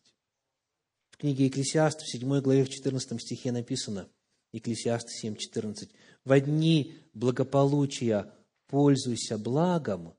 [1.09, 4.09] В книге Екклесиаст, в 7 главе, в 14 стихе написано,
[4.51, 5.89] Екклесиаст 7, 14,
[6.25, 8.34] «В дни благополучия
[8.67, 10.13] пользуйся благом,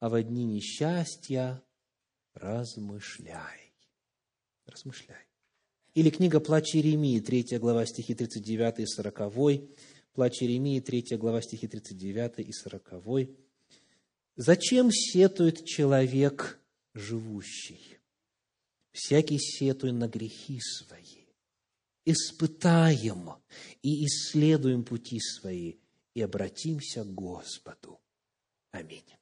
[0.00, 1.62] а в дни несчастья
[2.34, 3.72] размышляй».
[4.66, 5.24] Размышляй.
[5.94, 9.32] Или книга «Плач Иеремии», 3 глава, стихи 39 и 40,
[10.18, 13.28] Плач Иеремии, 3 глава, стихи 39 и 40.
[14.34, 16.58] «Зачем сетует человек
[16.92, 17.98] живущий?
[18.90, 21.26] Всякий сетует на грехи свои.
[22.04, 23.34] Испытаем
[23.80, 25.74] и исследуем пути свои,
[26.14, 28.00] и обратимся к Господу.
[28.72, 29.17] Аминь.